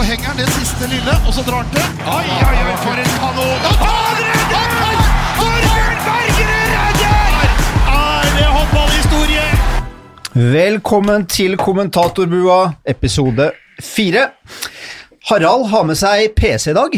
[0.00, 1.82] så henger han det siste lille, og så drar han til.
[2.08, 3.64] Oi, oi, oi, for en kanon!
[3.80, 5.00] Han redder!
[5.38, 7.50] Torbjørn Bergerud redder!
[7.96, 9.44] Er det håndballhistorie?
[10.54, 13.50] Velkommen til kommentatorbua, episode
[13.80, 14.24] fire.
[15.28, 16.96] Harald har med seg PC i dag.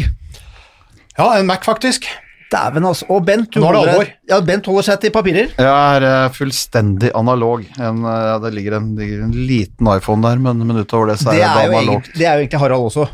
[1.17, 2.07] Ja, en Mac, faktisk.
[2.53, 3.07] Dæven, altså.
[3.13, 5.49] Og Bent, er det holder, ja, Bent holder seg til papirer.
[5.57, 7.65] Jeg er eh, fullstendig analog.
[7.79, 11.19] En, eh, ja, det ligger en, ligger en liten iPhone der, men, men utover det
[11.23, 12.07] så er Det det, er, jo analogt.
[12.07, 13.09] egentlig, det er jo egentlig Harald også.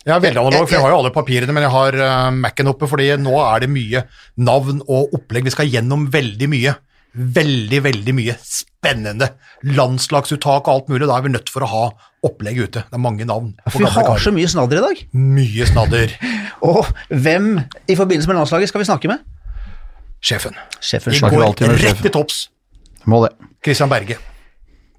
[0.00, 2.70] Jeg er veldig analog, for jeg har jo alle papirene, men jeg har uh, Mac-en
[2.72, 4.00] oppe, fordi nå er det mye
[4.40, 5.44] navn og opplegg.
[5.44, 6.72] Vi skal gjennom veldig mye.
[7.14, 9.32] Veldig, veldig mye spennende.
[9.66, 11.08] Landslagsuttak og alt mulig.
[11.10, 11.82] Da er vi nødt for å ha
[12.26, 12.84] opplegg ute.
[12.86, 13.52] Det er mange navn.
[13.74, 14.22] vi har karer.
[14.22, 15.02] så mye snadder i dag.
[15.16, 16.14] Mye snadder.
[16.70, 17.52] Og hvem
[17.88, 19.24] i forbindelse med landslaget skal vi snakke med?
[20.20, 20.56] Sjefen.
[20.84, 22.44] Sjefen Vi går rett til topps.
[23.08, 23.32] Må det.
[23.64, 24.20] Christian Berge.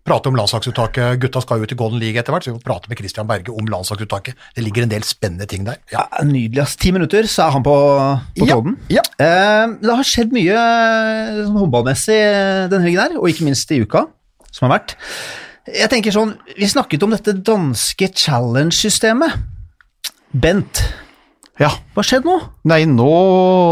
[0.04, 1.20] Prate om landslagsuttaket.
[1.22, 3.54] Gutta skal jo til Golden League etter hvert, så vi må prate med Christian Berge
[3.54, 4.34] om landslagsuttaket.
[4.56, 5.78] Det ligger en del spennende ting der.
[5.94, 6.08] Ja.
[6.10, 6.62] Ja, nydelig.
[6.64, 6.74] ass.
[6.82, 7.76] Ti minutter, så er han på,
[8.40, 8.78] på Ja, tråden.
[8.90, 9.04] ja.
[9.22, 13.70] Eh, det har skjedd mye eh, sånn håndballmessig eh, denne helgen her, og ikke minst
[13.76, 14.08] i uka
[14.52, 14.96] som har vært.
[15.70, 19.38] Jeg tenker sånn, Vi snakket om dette danske challenge-systemet.
[20.34, 20.82] Bent,
[21.60, 21.70] Ja.
[21.94, 22.40] hva skjedde nå?
[22.70, 23.10] Nei, nå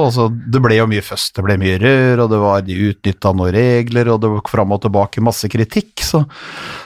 [0.07, 1.35] altså, Det ble jo mye først.
[1.37, 4.73] Det ble mye rør, og det var de utnytta noen regler, og det var fram
[4.73, 6.01] og tilbake masse kritikk.
[6.01, 6.23] Så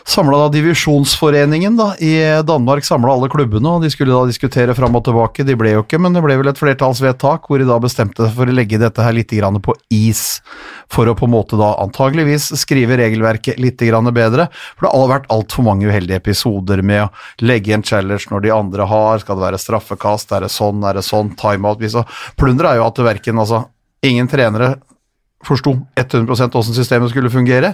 [0.04, 5.00] samla da Divisjonsforeningen da, i Danmark samla alle klubbene, og de skulle da diskutere fram
[5.00, 5.46] og tilbake.
[5.48, 8.36] De ble jo ikke, men det ble vel et flertallsvedtak hvor de da bestemte seg
[8.36, 9.31] for å legge dette her litt
[9.64, 10.42] på is.
[10.92, 14.50] For å på en måte da antageligvis skrive regelverket litt bedre.
[14.76, 18.52] For det har vært altfor mange uheldige episoder med å legge en challenge når de
[18.52, 19.24] andre har.
[19.24, 20.36] Skal det være straffekast?
[20.36, 20.84] Er det sånn?
[20.84, 21.31] Er det sånn?
[21.40, 21.80] Timeout?
[21.94, 22.06] Så
[22.40, 23.68] Plunder er jo at verken altså
[24.04, 24.74] Ingen trenere
[25.48, 27.74] forsto 100% hvordan systemet skulle fungere.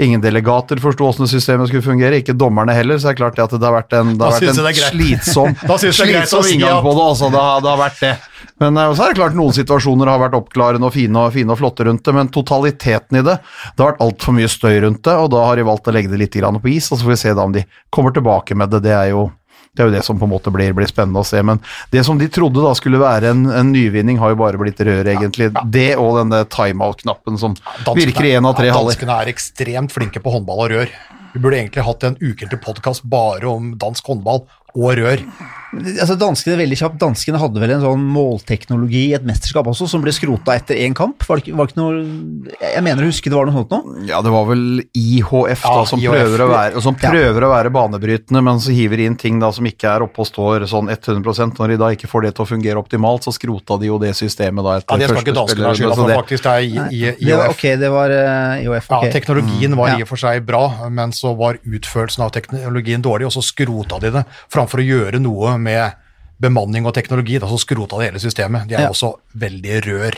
[0.00, 2.98] Ingen delegater forsto hvordan systemet skulle fungere, ikke dommerne heller.
[2.98, 5.56] Så det er klart det at det har vært en, det har vært en slitsom,
[6.00, 7.06] slitsom inngang på det.
[7.06, 8.14] Altså, det, har, det har vært det.
[8.60, 11.54] Men eh, så er det klart noen situasjoner har vært oppklarende og fine og, fine
[11.54, 15.02] og flotte rundt det, men totaliteten i det Det har vært altfor mye støy rundt
[15.06, 17.14] det, og da har de valgt å legge det litt på is, og så får
[17.14, 18.84] vi se da om de kommer tilbake med det.
[18.88, 19.30] Det er jo
[19.70, 21.40] det er jo det som på en måte blir, blir spennende å se.
[21.46, 21.60] Men
[21.92, 25.06] det som de trodde da skulle være en, en nyvinning, har jo bare blitt rør,
[25.06, 25.52] egentlig.
[25.70, 27.54] Det og denne timeout-knappen som
[27.94, 28.96] virker i én av tre ja, haller.
[28.96, 30.94] Danskene er ekstremt flinke på håndball og rør.
[31.30, 34.42] Vi burde egentlig hatt en ukentlig podkast bare om dansk håndball
[34.74, 35.24] og rør.
[35.70, 40.02] Altså Danskene veldig kjapt, danskene hadde vel en sånn målteknologi i et mesterskap også, som
[40.02, 41.22] ble skrota etter én kamp?
[41.28, 43.70] Var det, ikke, var det ikke noe Jeg mener å huske det var noe sånt
[43.70, 43.78] nå?
[44.08, 44.64] Ja, det var vel
[44.98, 46.16] IHF da, Ja, som, IHF.
[46.16, 47.12] Prøver, å være, som Ja.
[47.30, 50.26] å være banebrytende, men så hiver de inn ting da som ikke er oppe og
[50.26, 53.78] står sånn 100 Når de da ikke får det til å fungere optimalt, så skrota
[53.78, 56.18] de jo det systemet da Ja, etter Det skal ikke danskene ha skylda for, det-
[56.18, 56.42] faktisk.
[56.42, 57.18] Det er IHF.
[57.20, 58.90] Det var, ok, det var eh, IOF.
[58.90, 59.96] Ja, teknologien var Ja.
[59.98, 64.00] i og for seg bra, men så var utførelsen av teknologien dårlig, og så skrota
[64.00, 64.24] de det.
[64.60, 65.96] Framfor å gjøre noe med
[66.40, 68.68] bemanning og teknologi, da så skrota det hele systemet.
[68.68, 68.92] De er Ja.
[68.94, 70.14] også veldig rør.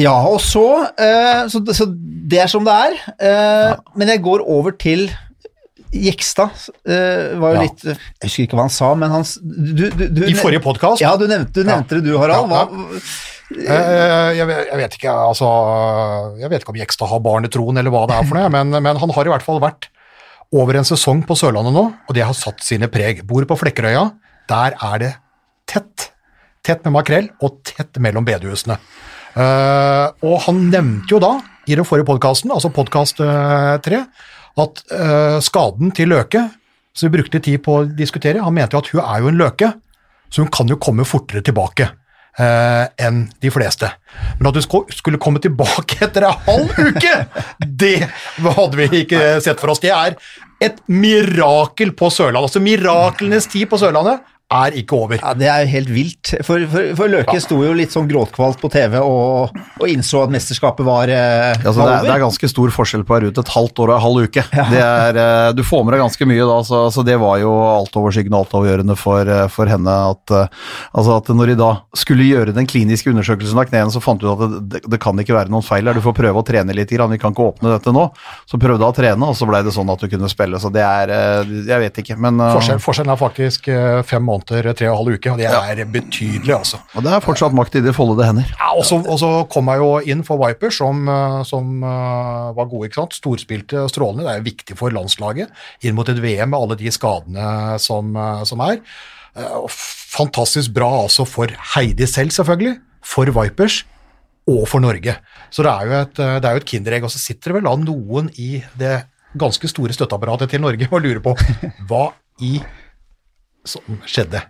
[0.00, 0.62] Ja, og så,
[0.96, 2.94] eh, så, så det er som det er.
[3.20, 5.10] Eh, Men jeg går over til
[5.92, 6.48] Jekstad.
[6.88, 7.66] Eh, var jo Ja.
[7.66, 11.02] litt Jeg husker ikke hva han sa, men han du, du, du, I forrige podkast
[11.04, 12.48] Ja, du nevnte, du nevnte det du, Harald.
[12.48, 13.00] Ja, Hva,
[13.52, 15.44] Eh, jeg, vet- jeg vet ikke, altså
[16.40, 18.96] Jeg vet ikke om Jekstad har barnetroen eller hva det er for noe, men, men
[18.96, 19.90] han har i hvert fall vært
[20.52, 23.22] over en sesong på Sørlandet nå, og det har satt sine preg.
[23.28, 24.04] Bor på Flekkerøya,
[24.50, 25.12] der er det
[25.70, 26.10] tett.
[26.62, 28.76] Tett med makrell, og tett mellom bedehusene.
[29.32, 31.32] Uh, og han nevnte jo da,
[31.66, 33.22] i den forrige podkasten, altså podkast
[33.86, 34.02] tre,
[34.62, 36.44] at uh, skaden til Løke,
[36.92, 39.40] som vi brukte tid på å diskutere, han mente jo at hun er jo en
[39.40, 39.72] løke,
[40.28, 41.88] så hun kan jo komme fortere tilbake
[42.38, 43.90] eh, enn de fleste.
[44.38, 47.16] Men at du skulle komme tilbake etter en halv uke,
[47.82, 47.96] det
[48.42, 49.82] hadde vi ikke sett for oss.
[49.82, 50.16] Det er
[50.62, 52.48] et mirakel på Sørlandet.
[52.48, 54.22] Altså miraklenes tid på Sørlandet
[54.52, 55.16] er ikke over.
[55.16, 56.32] ja, det er jo helt vilt.
[56.44, 60.32] For, for, for Løke sto jo litt sånn gråtkvalt på TV og, og innså at
[60.34, 63.16] mesterskapet var, eh, Ja, så var det, er, det er ganske stor forskjell på å
[63.18, 64.44] være ute et halvt år og en halv uke.
[64.72, 67.52] Det er, eh, du får med deg ganske mye da, så, så det var jo
[67.78, 69.96] altoverskyggende og altavgjørende for, eh, for henne.
[70.12, 70.60] At, eh,
[70.92, 74.28] altså at når de da skulle gjøre den kliniske undersøkelsen av knærne, så fant du
[74.28, 76.46] ut at det, det, det kan ikke være noen feil her, Du får prøve å
[76.46, 77.10] trene litt, grann.
[77.12, 78.04] vi kan ikke åpne dette nå.
[78.50, 80.60] Så prøvde jeg å trene, og så ble det sånn at du kunne spille.
[80.60, 84.24] Så det er eh, Jeg vet ikke, men eh, Forskjell, forskjellen er faktisk eh, fem
[84.24, 86.80] måneder, tre og en halv uke, og det er betydelig, altså.
[86.96, 88.50] Og det er fortsatt makt i de foldede hender.
[88.58, 92.52] Ja, og så, og så kom jeg jo inn for Vipers, som, eh, som uh,
[92.56, 92.88] var gode.
[92.88, 93.16] ikke sant?
[93.18, 94.26] Storspilte strålende.
[94.26, 95.52] Det er jo viktig for landslaget
[95.84, 98.82] inn mot et VM med alle de skadene som, eh, som er.
[99.36, 99.64] Uh,
[100.12, 102.76] Fantastisk bra altså for Heidi selv, selvfølgelig.
[103.02, 103.82] For Vipers.
[104.50, 105.14] Og for Norge.
[105.54, 107.06] Så det er jo et, det er jo et kinderegg.
[107.06, 108.96] Og så sitter det vel da noen i det
[109.38, 111.34] ganske store støtteapparatet til Norge og lurer på
[111.88, 112.08] hva
[112.42, 112.58] i
[113.68, 114.42] som skjedde.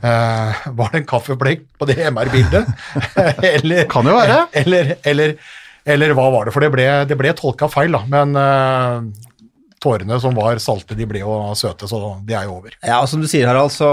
[0.00, 2.68] Uh, var det en kaffeblekk på det MR-bildet?
[3.56, 4.46] eller, Kan jo være.
[4.62, 5.34] Eller, eller,
[5.84, 6.54] eller hva var det?
[6.56, 8.04] For det ble, det ble tolka feil, da.
[8.08, 9.28] Men uh,
[9.80, 12.74] tårene som var salte, de ble jo søte, så det er jo over.
[12.84, 13.88] Ja, og som du sier, Harald, så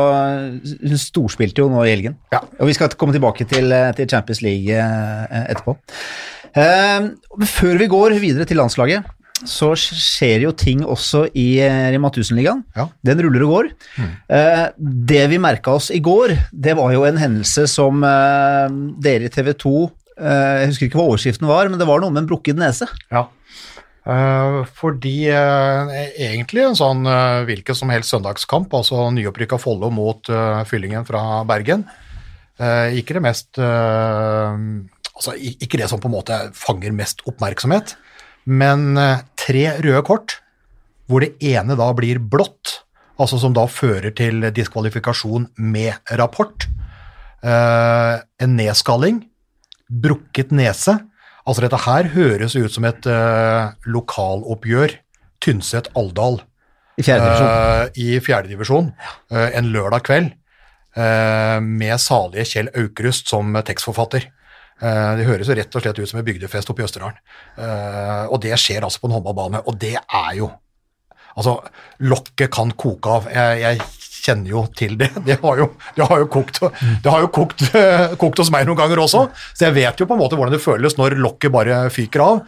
[0.60, 2.18] hun storspilte jo nå i helgen.
[2.34, 2.44] Ja.
[2.60, 5.78] Og vi skal komme tilbake til, til Champions League eh, etterpå.
[6.58, 7.14] Uh,
[7.48, 9.08] før vi går videre til landslaget,
[9.45, 12.63] så skjer jo ting også i eh, Rema 1000-ligaen.
[12.78, 12.88] Ja.
[13.06, 13.69] Den ruller og går.
[14.34, 19.30] Eh, det vi merka oss i går, det var jo en hendelse som eh, dere
[19.30, 22.24] i TV 2 eh, Jeg husker ikke hva overskriften var, men det var noe med
[22.24, 22.89] en brukket nese.
[23.13, 23.28] Ja.
[24.07, 27.01] Fordi egentlig en sånn
[27.44, 30.31] hvilken som helst søndagskamp, altså nyopprykka Follo mot
[30.69, 31.83] Fyllingen fra Bergen,
[32.95, 37.98] ikke det mest Altså ikke det som på en måte fanger mest oppmerksomhet,
[38.47, 40.38] men eh, tre røde kort,
[41.07, 42.81] hvor det ene da blir blått,
[43.19, 46.67] altså som da fører til diskvalifikasjon med rapport.
[47.44, 49.21] Eh, en nedskalling,
[49.88, 50.97] brukket nese.
[51.47, 54.97] Altså dette her høres ut som et eh, lokaloppgjør,
[55.38, 56.39] Tynset-Alvdal
[56.97, 57.91] I fjerde divisjon.
[58.01, 58.88] i fjerdedivisjon
[59.29, 60.31] uh, en lørdag kveld
[60.97, 64.23] Uh, med salige Kjell Aukrust som tekstforfatter.
[64.81, 67.18] Eh, det høres jo rett og slett ut som en bygdefest oppe i Østerdalen.
[67.57, 70.51] Eh, og det skjer altså på en håndballbane, og det er jo
[71.38, 71.51] Altså,
[72.01, 73.27] lokket kan koke av.
[73.29, 73.81] Jeg, jeg
[74.25, 75.12] kjenner jo til det.
[75.27, 76.57] Det har jo, det har jo, kokt,
[77.03, 77.62] det har jo kokt,
[78.24, 79.21] kokt hos meg noen ganger også,
[79.53, 82.41] så jeg vet jo på en måte hvordan det føles når lokket bare fyker av.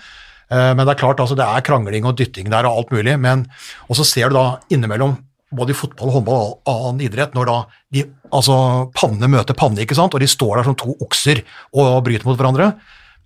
[0.49, 3.13] Eh, Men det er klart, altså, det er krangling og dytting der og alt mulig,
[3.21, 3.45] men
[3.85, 5.19] og så ser du da innimellom
[5.55, 7.57] både i fotball, håndball og annen idrett, når da
[7.95, 8.55] de, altså,
[8.97, 11.41] panne møter panne, ikke sant, og de står der som to okser
[11.73, 12.73] og bryter mot hverandre,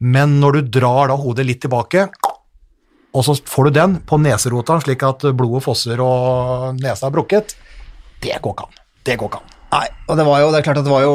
[0.04, 2.08] men når du drar da hodet litt tilbake,
[3.14, 7.58] og så får du den på neserota, slik at blodet fosser og nesa er brukket,
[8.24, 8.80] det går ikke an.
[9.04, 9.52] Det går ikke an.
[9.74, 11.14] Nei, og det var jo, det er klart at det var jo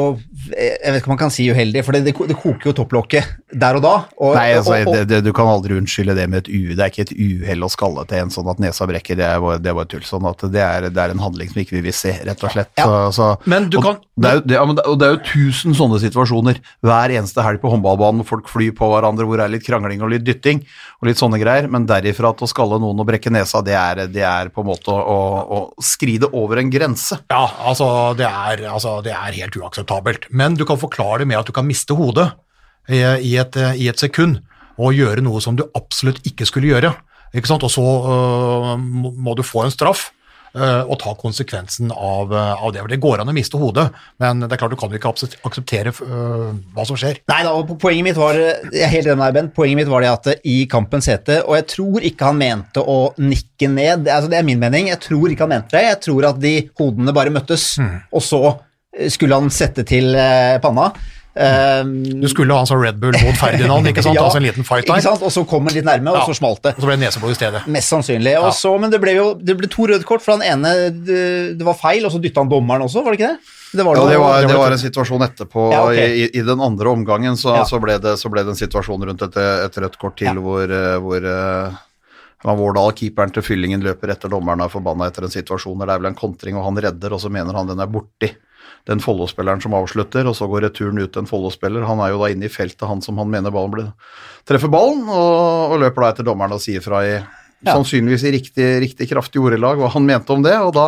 [0.49, 3.33] Jeg vet ikke om man kan si uheldig, for det, det, det koker jo topplokket
[3.59, 3.93] der og da.
[4.17, 6.73] Og, Nei, altså, og, og, det, det, du kan aldri unnskylde det med et u.
[6.77, 9.41] Det er ikke et uhell å skalle til en sånn at nesa brekker, det er
[9.43, 10.05] bare, det er bare tull.
[10.07, 12.53] Sånn at det er, det er en handling som ikke vi vil se, rett og
[12.55, 12.71] slett.
[12.79, 12.87] Ja.
[12.87, 15.13] Så, så, Men du kan- det er, jo, det, ja, men det, og det er
[15.17, 19.39] jo tusen sånne situasjoner hver eneste helg på håndballbanen hvor folk flyr på hverandre, hvor
[19.39, 20.63] det er litt krangling og litt dytting
[20.99, 24.01] og litt sånne greier, men derifra til å skalle noen og brekke nesa, det er,
[24.11, 27.21] det er på en måte å, å, skride over en grense.
[27.31, 27.87] Ja, altså
[28.19, 30.27] det, er, altså det er helt uakseptabelt.
[30.35, 32.27] Men du kan forklare det med at du kan miste hodet
[32.91, 34.41] i, i, et, i et sekund
[34.79, 36.91] og gjøre noe som du absolutt ikke skulle gjøre.
[37.31, 37.63] Ikke sant?
[37.63, 40.09] Og så øh, må du få en straff
[40.55, 42.81] og ta konsekvensen av, øh, av det.
[42.81, 43.89] For Det går an å miste hodet,
[44.21, 45.11] men det er klart du kan ikke
[45.45, 47.21] akseptere øh, hva som skjer.
[47.29, 49.53] Nei da, og poenget mitt var Jeg er helt enig med Bent.
[49.55, 53.13] Poenget mitt var det at i kampens hete Og jeg tror ikke han mente å
[53.19, 54.07] nikke ned.
[54.07, 54.89] Altså, det er min mening.
[54.91, 55.85] Jeg tror ikke han mente det.
[55.89, 57.71] Jeg tror at de hodene bare møttes,
[58.13, 60.89] og så eh, skulle han sette til eh, panna.
[61.35, 64.15] Um, Du skulle ha en sånn Red Bull mot Ferdinand, ikke sant?
[64.17, 65.21] Ja, altså en liten fight ikke sant?
[65.23, 66.25] Og så kom han litt nærme, og Ja.
[66.25, 66.73] så smalt det.
[66.75, 67.61] Og så ble det neseblod i stedet.
[67.69, 68.33] Mest sannsynlig.
[68.33, 68.49] Ja.
[68.55, 70.73] så, men det ble jo det ble to røde kort, for han ene
[71.05, 73.55] det, var feil, og så dytta han dommeren også, var det ikke det?
[73.69, 75.67] Det var, Ja, noe- det var, det var en situasjon etterpå.
[75.71, 75.99] Ja, ok.
[76.01, 77.65] i, I den andre omgangen så, Ja.
[77.69, 80.33] så, ble det, så ble det en situasjon rundt et, et rødt kort til Ja.
[80.33, 81.77] hvor, eh, hvor eh,
[82.43, 85.95] Vårdal, keeperen til Fyllingen, løper etter dommeren og er forbanna etter en situasjon der det
[85.95, 88.31] er vel en kontring, og han redder, og så mener han den er borti
[88.89, 91.85] den Follo-spilleren som avslutter, og så går returen ut til en Follo-spiller.
[91.85, 93.91] Han er jo da inne i feltet, han som han mener ballen blir
[94.49, 97.19] treffer ballen, og, og løper da etter dommeren og sier fra i
[97.59, 97.73] Ja.
[97.75, 100.85] sannsynligvis i riktig, riktig kraftig ordelag hva han mente om det, og da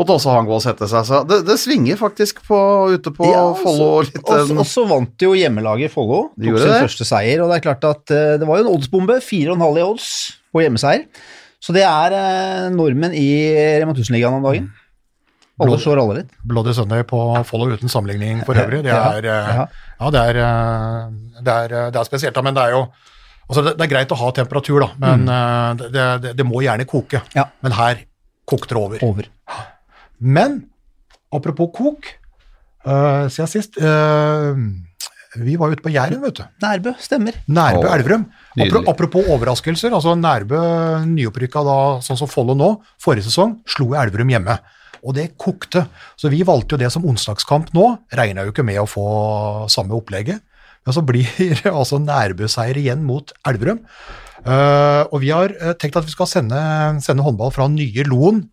[0.00, 1.04] måtte også han gå og sette seg.
[1.06, 2.58] Så det, det svinger faktisk på,
[2.96, 4.00] ute på Ja, Follo.
[4.02, 6.32] Og så- vant jo hjemmelaget Follo.
[6.36, 6.80] De Tok sin det.
[6.88, 9.20] første seier, og det er klart at eh, det var jo en oddsbombe.
[9.22, 10.08] 4,5 i odds
[10.52, 11.06] på hjemmeseier.
[11.62, 13.28] Så det er eh, normen i
[13.78, 14.66] Rema 1000-ligaen om dagen.
[15.60, 16.32] Alle slår alle litt.
[16.46, 18.82] Bloody Sunday på Follow uten sammenligning for øvrig.
[18.86, 19.66] Det er, eh, ja.
[20.00, 22.84] ja, det er, eh, det er, eh, det er spesielt, da, men det er jo
[23.50, 25.82] altså det, det er greit å ha temperatur, da, men mm.
[25.82, 27.22] det, det, det må gjerne koke.
[27.36, 27.48] Ja.
[27.66, 28.04] Men her
[28.48, 29.04] kokte det over.
[29.04, 29.28] Over.
[30.20, 30.62] Men
[31.34, 32.08] apropos kok,
[32.86, 34.56] uh, siden sist uh,
[35.40, 36.44] Vi var ute på Jæren, vet du.
[36.62, 37.36] Nærbø, stemmer.
[37.46, 38.24] Nærbø Åh, Elverum.
[38.56, 40.58] Apropos, apropos overraskelser, altså Nærbø
[41.06, 44.58] nyopprykka da, sånn som Follo nå, forrige sesong, slo Elverum hjemme.
[45.04, 45.86] Og det kokte.
[46.20, 47.86] Så vi valgte jo det som onsdagskamp nå.
[48.16, 49.06] Regna jo ikke med å få
[49.72, 50.42] samme opplegget.
[50.86, 51.28] Men så blir
[51.62, 53.82] det altså Nærbø-seier igjen mot Elverum.
[54.40, 56.60] Uh, og vi har eh, tenkt at vi skal sende,
[57.04, 58.46] sende håndball fra nye Loen,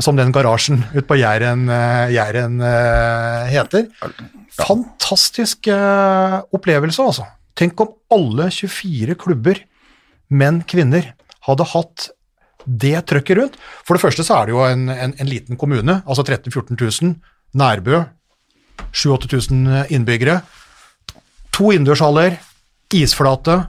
[0.00, 3.88] som den garasjen ute på Jæren, eh, Jæren uh, heter.
[4.56, 7.26] Fantastisk uh, opplevelse, altså.
[7.58, 9.60] Tenk om alle 24 klubber,
[10.30, 11.12] menn, kvinner,
[11.44, 12.08] hadde hatt
[12.66, 13.56] det trøkket rundt.
[13.86, 17.02] For det første så er det jo en, en, en liten kommune, altså 13 000-14
[17.04, 17.14] 000.
[17.58, 18.02] Nærbø,
[18.92, 20.40] 7000-8000 innbyggere.
[21.56, 22.36] To innendørshaller,
[22.94, 23.60] isflate,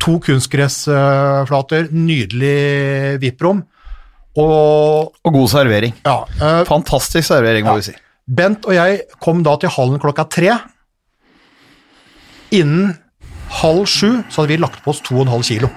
[0.00, 3.64] to kunstgressflater, nydelig VIP-rom.
[4.38, 5.94] Og Og god servering.
[6.06, 7.94] ja, eh, Fantastisk servering, må vi si.
[8.28, 10.52] Bent og jeg kom da til hallen klokka tre.
[12.54, 12.94] Innen
[13.60, 15.70] halv sju så hadde vi lagt på oss 2,5 kilo.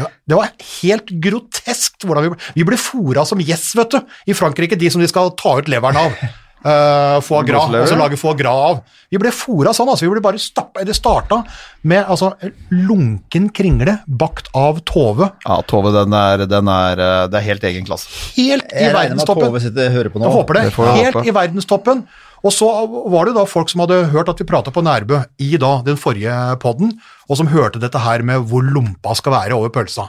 [0.00, 4.20] Ja, det var helt groteskt hvordan vi ble Vi ble fora som gjess, vet du,
[4.28, 6.28] i Frankrike, de som de skal ta ut leveren av.
[6.58, 8.78] Uh, foie gras, altså lage foie gras av.
[9.12, 10.08] Vi ble fora sånn, altså.
[10.08, 11.38] Vi ble bare stappa Det starta
[11.86, 12.32] med altså
[12.74, 15.30] lunken kringle bakt av Tove.
[15.46, 18.10] Ja, Tove, den er, den er, eh, det er helt egen klasse.
[18.34, 19.46] Helt i Jeg regner med at verdenstoppen.
[19.46, 20.26] Tove sitter og hører på nå.
[20.26, 20.64] Jeg håper det.
[20.98, 21.22] Helt håpe.
[21.22, 22.02] i verdenstoppen.
[22.46, 22.68] Og så
[23.10, 25.98] var det da folk som hadde hørt at vi prata på Nærbø i da den
[25.98, 26.94] forrige podden,
[27.26, 30.08] og som hørte dette her med hvor lompa skal være over pølsa.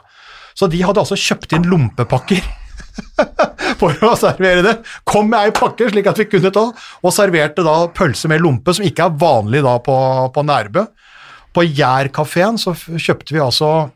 [0.57, 2.43] Så de hadde altså kjøpt inn lompepakker
[3.79, 4.75] for å servere det.
[5.07, 8.75] Kom med ei pakke slik at vi kunne ta, og serverte da pølse med lompe,
[8.75, 9.95] som ikke er vanlig da på,
[10.35, 10.85] på Nærbø.
[11.55, 13.89] På Jærkafeen så kjøpte vi altså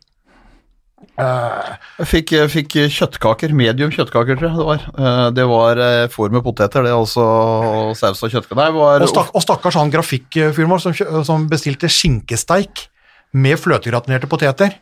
[2.00, 4.86] Jeg fikk, jeg fikk kjøttkaker, medium kjøttkaker, tror jeg det var.
[4.98, 8.60] Eh, Det var eh, fôr med poteter, det og saus og kjøttkaker.
[8.60, 10.96] Nei, var Og, stakk, og stakkars han grafikkfyren vår som,
[11.28, 12.88] som bestilte skinkesteik
[13.34, 14.76] med fløtegratinerte poteter.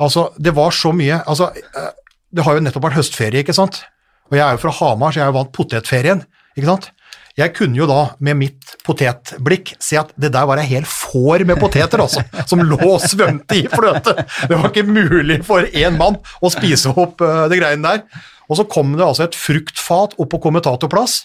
[0.00, 1.90] Altså, det var så mye altså, eh,
[2.30, 3.82] Det har jo nettopp vært høstferie, ikke sant?
[4.30, 6.18] Og jeg er jo fra Hamar, så jeg er jo vant potetferien,
[6.56, 6.90] ikke sant?
[7.38, 11.44] Jeg kunne jo da med mitt potetblikk se at det der var ei hel får
[11.46, 14.16] med poteter, altså, som lå og svømte i fløte.
[14.50, 18.24] Det var ikke mulig for én mann å spise opp uh, det greiene der.
[18.48, 21.20] Og så kom det altså et fruktfat opp på kommentatorplass.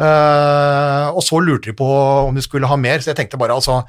[0.00, 1.86] Uh, og så lurte de på
[2.30, 3.82] om de skulle ha mer, så jeg tenkte bare altså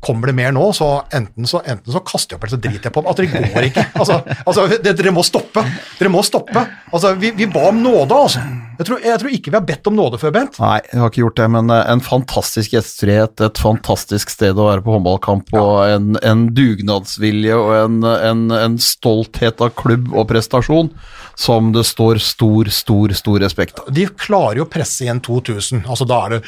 [0.00, 2.88] Kommer det mer nå, så enten så, enten så kaster jeg opp, eller så driter
[2.88, 3.84] jeg på At det går ikke.
[3.98, 5.64] Altså, altså det, Dere må stoppe.
[5.98, 6.62] Dere må stoppe.
[6.92, 8.44] Altså, vi, vi ba om nåde, altså.
[8.78, 10.58] Jeg tror, jeg tror ikke vi har bedt om nåde før, Bent.
[10.62, 14.68] Nei, jeg har ikke gjort det, men eh, en fantastisk gjestfrihet, et fantastisk sted å
[14.68, 20.28] være på håndballkamp, og en, en dugnadsvilje og en, en, en stolthet av klubb og
[20.30, 20.92] prestasjon
[21.38, 23.90] som det står stor, stor, stor respekt av.
[23.94, 25.84] De klarer jo å presse igjen 2000.
[25.86, 26.40] Altså, da er det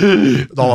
[0.59, 0.67] Da,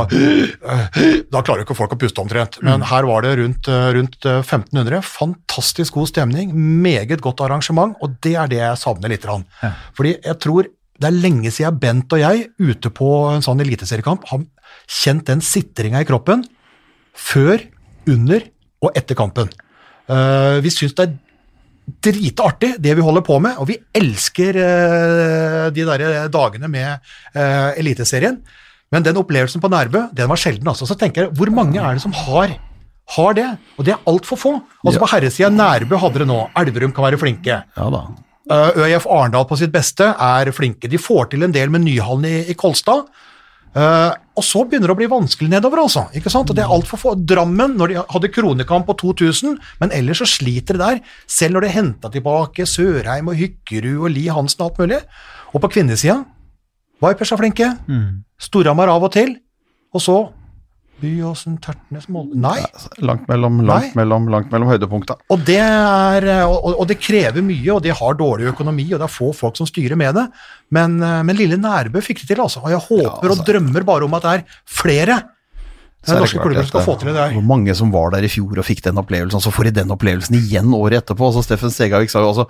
[1.32, 2.56] da klarer jo ikke folk å puste omtrent.
[2.66, 5.02] Men her var det rundt, eh, rundt eh, 1500.
[5.06, 9.26] Fantastisk god stemning, meget godt arrangement, og det er det jeg savner litt.
[9.26, 9.72] Ja.
[9.98, 14.28] Fordi jeg tror det er lenge siden Bent og jeg ute på en sånn eliteseriekamp
[14.32, 14.46] har
[14.88, 16.46] kjent den sitringa i kroppen
[17.16, 17.64] før,
[18.08, 18.44] under
[18.86, 19.50] og etter kampen.
[20.06, 21.16] Uh, vi syns det er
[22.06, 27.72] dritartig, det vi holder på med, og vi elsker uh, de der dagene med uh,
[27.80, 28.38] Eliteserien.
[28.96, 30.70] Men den opplevelsen på Nærbø, den var sjelden.
[30.72, 30.88] altså.
[30.88, 32.56] Så tenker jeg, hvor mange er det som har,
[33.18, 33.50] har det?
[33.76, 34.54] Og det er altfor få.
[34.86, 36.46] Altså På herresida, Nærbø hadde det nå.
[36.64, 37.60] Elverum kan være flinke.
[37.76, 38.06] Ja da.
[38.46, 40.88] Eh, ØIF Arendal på sitt beste er flinke.
[40.88, 43.10] De får til en del med Nyhallen i, i Kolstad.
[43.76, 46.06] Uh, og så begynner det å bli vanskelig nedover, altså.
[46.16, 46.48] ikke sant?
[46.48, 47.12] Og det er alt for få.
[47.28, 51.02] Drammen, når de hadde kronekamp på 2000, men ellers så sliter det der.
[51.28, 55.02] Selv når de henta tilbake Sørheim og Hykkerud og Li Hansen og alt mulig.
[55.52, 56.22] Og på kvinnesida,
[57.06, 57.70] Vipers er flinke.
[58.42, 59.38] Storhamar av og til.
[59.96, 60.18] Og så
[60.96, 62.62] Byåsen, Tertnes, Molde Nei.
[63.04, 63.98] Langt mellom, langt Nei.
[64.00, 65.18] mellom, langt mellom høydepunkta.
[65.34, 69.08] Og det, er, og, og det krever mye, og de har dårlig økonomi, og det
[69.10, 70.26] er få folk som styrer med det.
[70.76, 72.64] Men, eh, men lille Nærbø fikk det til, altså.
[72.64, 73.42] Og jeg håper altså.
[73.44, 75.22] og drømmer bare om at det er flere
[76.06, 77.32] er det norske klubber skal få til det der.
[77.34, 79.78] Hvor mange som var der i fjor og fikk den opplevelsen, og så får de
[79.80, 81.32] den opplevelsen igjen året etterpå.
[81.32, 82.46] Altså Steffen Segavik sa jo altså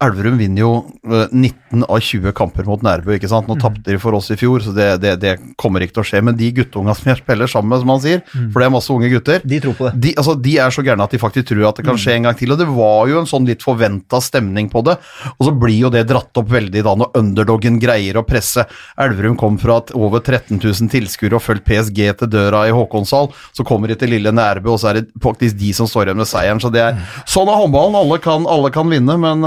[0.00, 0.70] Elverum vinner jo
[1.12, 3.48] eh, 19 av 20 kamper mot Nærbø, ikke sant.
[3.50, 6.06] Nå tapte de for oss i fjor, så det, det, det kommer ikke til å
[6.08, 6.22] skje.
[6.24, 8.92] Men de guttunga som jeg spiller sammen med, som han sier, for det er masse
[8.94, 9.92] unge gutter, De tror på det.
[10.06, 12.28] de, altså, de er så gærne at de faktisk tror at det kan skje en
[12.30, 12.54] gang til.
[12.54, 14.96] Og det var jo en sånn litt forventa stemning på det.
[15.36, 18.64] Og så blir jo det dratt opp veldig da når underdoggen greier å presse.
[19.00, 23.28] Elverum kom fra over 13 000 tilskuere og fulgt PSG til døra i Håkonshall.
[23.52, 26.24] Så kommer de til lille Nærbø, og så er det faktisk de som står igjen
[26.24, 26.64] med seieren.
[26.64, 28.00] Så det er sånn er håndballen.
[28.00, 29.44] Alle kan, alle kan vinne, men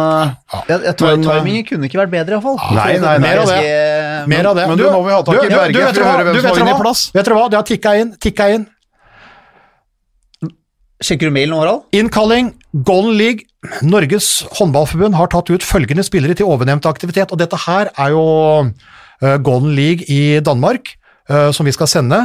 [0.54, 2.58] eh, Ja, ja, ti- Men, Timingen kunne ikke vært bedre, iallfall.
[2.76, 4.28] Nei, nei, nei, mer av det.
[4.34, 4.68] Mer av det.
[4.70, 6.50] men du, nå må vi ha tak i Berge, for å høre hvem Du som
[6.50, 6.82] har dere vunnet hva?
[6.86, 7.02] plass.
[7.14, 7.50] Vet dere hva?
[7.50, 8.68] Det har tikka inn, tikka inn.
[11.04, 11.84] Sjekker du mailen, Harald?
[11.92, 12.54] Innkalling,
[12.88, 13.44] Golden League.
[13.84, 18.24] Norges håndballforbund har tatt ut følgende spillere til ovennevnte aktivitet, og dette her er jo
[18.70, 20.94] uh, Golden League i Danmark,
[21.32, 22.20] uh, som vi skal sende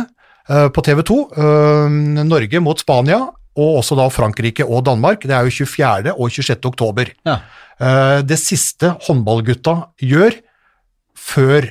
[0.50, 1.18] uh, på TV 2.
[2.28, 3.20] Norge mot Spania,
[3.58, 5.24] og også da Frankrike og Danmark.
[5.26, 6.12] Det er jo 24.
[6.14, 6.58] og 26.
[6.70, 7.10] oktober.
[7.26, 7.40] Ja.
[7.80, 10.38] Eh, det siste håndballgutta gjør
[11.18, 11.66] før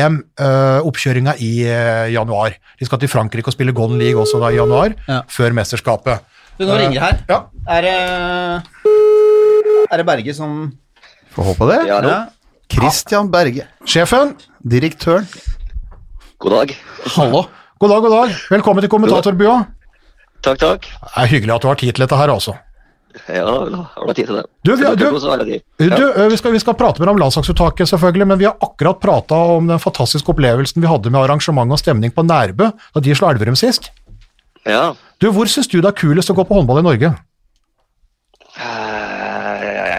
[0.00, 2.54] EM-oppkjøringa i eh, januar.
[2.80, 5.20] De skal til Frankrike og spille Golden League også da i januar, Ja.
[5.30, 6.20] før mesterskapet.
[6.58, 7.20] Du, nå ringer her.
[7.28, 7.38] Ja.
[7.68, 7.96] Er det
[9.90, 10.72] Er det Berge som
[11.34, 11.78] Får håpe det.
[11.88, 12.26] Ja.
[12.70, 14.34] Christian Berge, Sjefen,
[14.66, 15.26] direktøren.
[16.38, 16.76] God dag.
[17.16, 17.44] Hallo.
[17.80, 18.34] God dag, god dag.
[18.50, 19.54] Velkommen til kommentatorbua.
[20.44, 20.88] Takk, takk.
[20.88, 22.56] Det er hyggelig at du har tid til dette her, altså.
[23.26, 24.44] Ja, har du tid til det?
[24.64, 25.08] Du, vi- du-?
[25.80, 29.34] Du, vi, skal, vi skal prate mer om landslagsuttaket, selvfølgelig, men vi har akkurat prata
[29.56, 33.32] om den fantastiske opplevelsen vi hadde med arrangement og stemning på Nærbø da de slo
[33.32, 33.90] Elverum sist.
[34.68, 34.92] Ja.
[35.20, 37.10] Du, Hvor syns du det er kulest å gå på håndball i Norge?
[38.60, 38.89] Eh,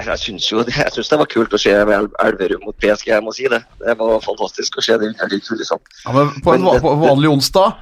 [0.02, 3.12] Jeg, jeg syns jo det, jeg synes det var kult å se Elverum mot PSG,
[3.14, 3.62] jeg må si det.
[3.84, 5.80] Det var fantastisk å se det under kulissene.
[6.06, 7.76] Ja, men på en men, på vanlig onsdag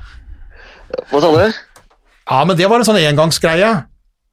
[1.12, 1.62] Hva sa du?
[2.30, 3.70] Ja, men det var en sånn engangsgreie.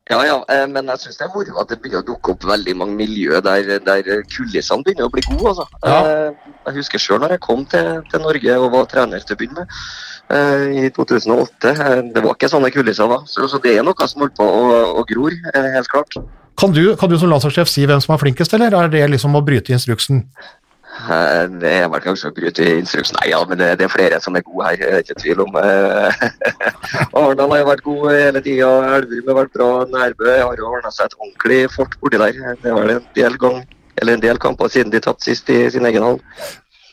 [0.07, 2.45] Ja, ja, eh, men jeg syns det er moro at det begynner å dukke opp
[2.47, 5.51] veldig mange miljø der, der kulissene begynner å bli gode.
[5.51, 5.67] Altså.
[5.83, 5.97] Ja.
[6.07, 9.41] Eh, Jeg husker sjøl når jeg kom til, til Norge og var trener til å
[9.41, 9.75] begynne med,
[10.37, 11.73] eh, i 2008.
[11.75, 13.19] eh, Det var ikke sånne kulisser da.
[13.27, 16.19] Så, så det er noe som holder på å, å gror, helt klart.
[16.57, 19.37] Kan du, kan du som landslagssjef si hvem som er flinkest, eller er det liksom
[19.37, 20.23] å bryte instruksen?
[20.97, 23.19] Eh, Det er vel kanskje å bryte instruksen.
[23.21, 25.57] Nei, ja, men det, er flere som er gode her, det er ikke tvil om.
[25.61, 26.27] eh.
[27.21, 31.11] Arendal har vært god hele tida, Elverum har vært bra, Nærbø har jo ordna seg
[31.11, 32.41] et ordentlig fort borti der.
[32.65, 33.63] Det var en del, gang,
[34.01, 36.21] eller en del kamper siden de tatt sist i sin egen hall.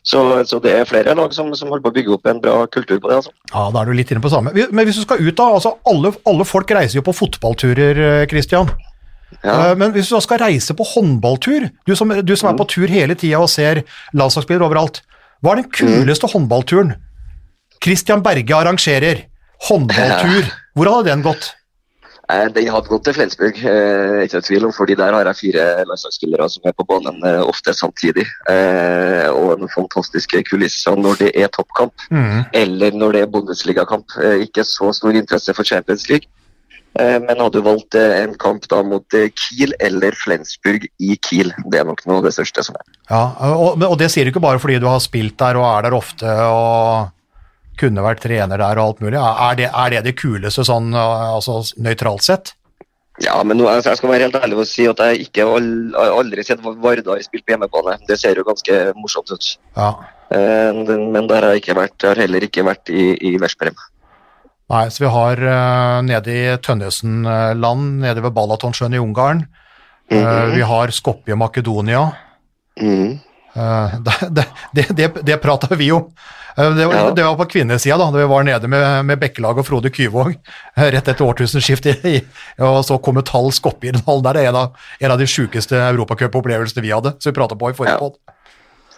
[0.04, 2.58] Så, så det er flere lag som, som holder på å bygge opp en bra
[2.68, 3.22] kultur på det.
[3.22, 3.32] altså.
[3.54, 4.52] Ja, da er du litt inne på samme.
[4.52, 7.96] Men hvis du skal ut da, altså alle, alle folk reiser jo på fotballturer,
[8.28, 8.68] Kristian.
[8.68, 8.93] Christian.
[9.44, 9.72] Ja.
[9.72, 12.88] Eh, Men hvis du skal reise på håndballtur, du som, du som er på tur
[12.88, 15.02] hele tida og ser landslagsspillere overalt,
[15.44, 16.94] hva er den kuleste håndballturen?
[17.84, 19.26] Christian Berge arrangerer
[19.70, 20.48] håndballtur.
[20.76, 21.52] Hvor hadde den gått?
[22.34, 25.66] Den hadde gått til Flensburg, eh, ikke noe tvil om, fordi der har jeg fire
[25.86, 28.24] landslagsspillere som er på banen eh, ofte samtidig.
[29.36, 32.46] Og den fantastiske kulisser når det er toppkamp, Mm.
[32.54, 34.16] eller når det er Bundesligakamp.
[34.24, 36.26] Eh, ikke så stor interesse for Champions League.
[37.00, 41.16] Eh, men hadde du valgt eh, en kamp da mot eh, Kiel eller Flensburg i
[41.26, 42.86] Kiel, det er nok noe av det største som er.
[43.10, 45.88] Ja, og, og det sier du ikke bare fordi du har spilt der og er
[45.88, 47.10] der ofte og
[47.82, 49.18] kunne vært trener der og alt mulig.
[49.18, 52.54] Er det er det, det kuleste sånn altså nøytralt sett?
[53.22, 56.46] Ja, men nå, altså, jeg skal være helt ærlig og si at jeg ikke aldri
[56.46, 57.98] sett Vardar spille på hjemmebane.
[58.10, 59.50] Det ser jo ganske morsomt ut.
[59.78, 59.90] Ja.
[60.30, 61.98] Men der har jeg ikke vært.
[62.02, 63.78] Jeg har heller ikke vært i, i Veszprem.
[64.72, 69.44] Nei, så vi har uh, nede i Tønnesen-land, nede ved Balatonsjøen i Ungarn.
[70.12, 72.08] Eh, vi har Skopje, Makedonia.
[72.82, 73.20] Mm.
[73.56, 73.96] Uh,
[74.32, 76.08] det, det, det, det, prata vi om.
[76.56, 77.12] Det, var, Ja.
[77.18, 80.36] det var på kvinnesida, da da vi var nede med, med Bekkelag og Frode Kyvåg
[80.78, 82.06] rett etter årtusenskiftet.
[82.06, 82.22] i-
[82.62, 84.34] Og så kom et tall Skopje i den hallen der.
[84.38, 87.72] Det er en av, en av de sjukeste europacupopplevelsene vi hadde, som vi prata på
[87.72, 88.12] i forrige Ja.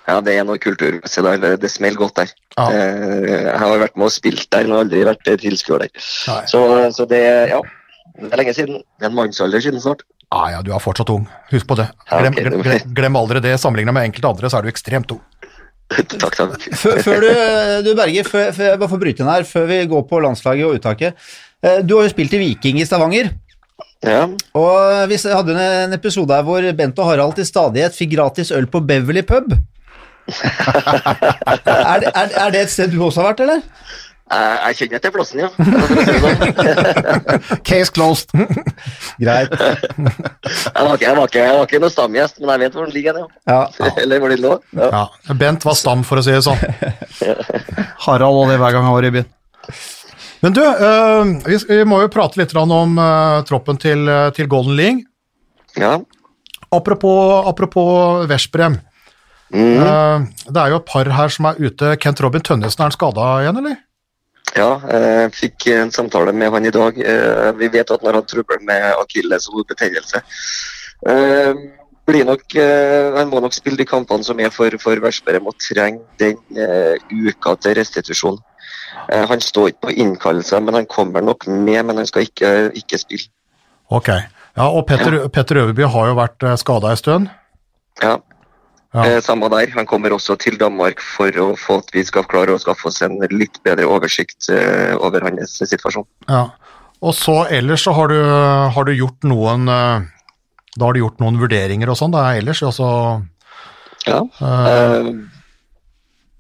[0.06, 1.40] Ja, det er noe kulturmessig der.
[1.42, 2.34] Det, det smeller godt der.
[2.58, 2.66] Ja.
[2.70, 5.94] Eh, jeg har vært med og spilt der, men aldri vært eh, tilskuer der.
[6.52, 6.62] Så,
[6.94, 7.62] så det Ja.
[8.16, 8.78] Det er lenge siden.
[8.96, 10.06] Det er en mannsalder siden snart.
[10.32, 11.26] Ah, ja, du er fortsatt ung.
[11.52, 11.90] Husk på det.
[12.08, 13.58] Glem, glem, glem, glem aldri det.
[13.60, 15.20] Sammenligna med enkelte andre, så er du ekstremt ung.
[16.22, 16.64] takk, takk.
[16.80, 17.28] Før, før du,
[17.86, 20.70] du Berge, før, før, bare for å bryte inn her, før vi går på landslaget
[20.70, 21.28] og uttaket.
[21.66, 23.34] Eh, Du har jo spilt i Viking i Stavanger.
[24.06, 24.24] Ja.
[24.56, 28.68] Og vi hadde en episode her hvor Bent og Harald til stadighet fikk gratis øl
[28.72, 29.58] på Beverly pub.
[30.28, 33.62] Er, det, er, er det et sted du også har vært, eller?
[34.26, 35.50] Jeg, jeg kjenner til plassen, ja.
[35.54, 36.40] Sånn.
[37.68, 38.32] Case closed.
[39.22, 39.54] Greit.
[39.54, 42.88] Jeg var ikke, jeg var ikke, jeg var ikke noen stamgjest, men jeg vet hvor
[42.88, 43.20] den ligger.
[43.22, 43.60] Ja.
[43.78, 43.92] Ja.
[44.02, 44.56] Eller hvor den lå.
[44.74, 44.90] Ja.
[44.90, 45.36] Ja.
[45.38, 46.58] Bent var stam, for å si det sånn.
[48.08, 49.30] Harald og det hver gang han var i byen.
[50.42, 54.50] Men du, eh, vi, vi må jo prate litt om eh, troppen til, eh, til
[54.52, 55.06] Golden League.
[55.78, 56.00] ja.
[56.74, 58.74] Apropos, apropos Veszprem.
[59.54, 61.96] Eh, det er jo et par her som er ute.
[62.02, 63.78] Kent Robin Tønnesen, er han skada igjen, eller?
[64.56, 66.98] Ja, jeg fikk en samtale med han i dag.
[66.98, 70.22] Eh, Vi vet at han har hatt trøbbel med akilles og betennelse.
[71.08, 71.54] Eh,
[72.08, 75.46] nok, eh, han må nok spille de kampene som er for, for Versberg.
[75.46, 78.38] og trenger den eh, uka til restitusjon.
[79.12, 82.72] Eh, Han står ikke på innkallelse, men han kommer nok med, men han skal ikke,
[82.74, 83.30] ikke spille.
[83.92, 84.08] Ok.
[84.56, 87.28] Ja, og Petter, Petter Øverby har jo vært skada en stund.
[88.02, 88.18] Ja.
[88.96, 89.04] Ja.
[89.06, 89.72] Eh, Samme der.
[89.76, 93.02] Han kommer også til Danmark for å få at vi skal klare å skaffe oss
[93.04, 96.08] en litt bedre oversikt eh, over hans situasjon.
[96.30, 96.46] Ja.
[97.04, 98.18] Og så ellers så har du,
[98.72, 100.06] har du gjort noen eh,
[100.80, 102.88] Da har du gjort noen vurderinger og sånn, da ellers, altså
[104.08, 104.22] Ja.
[104.40, 105.12] Eh,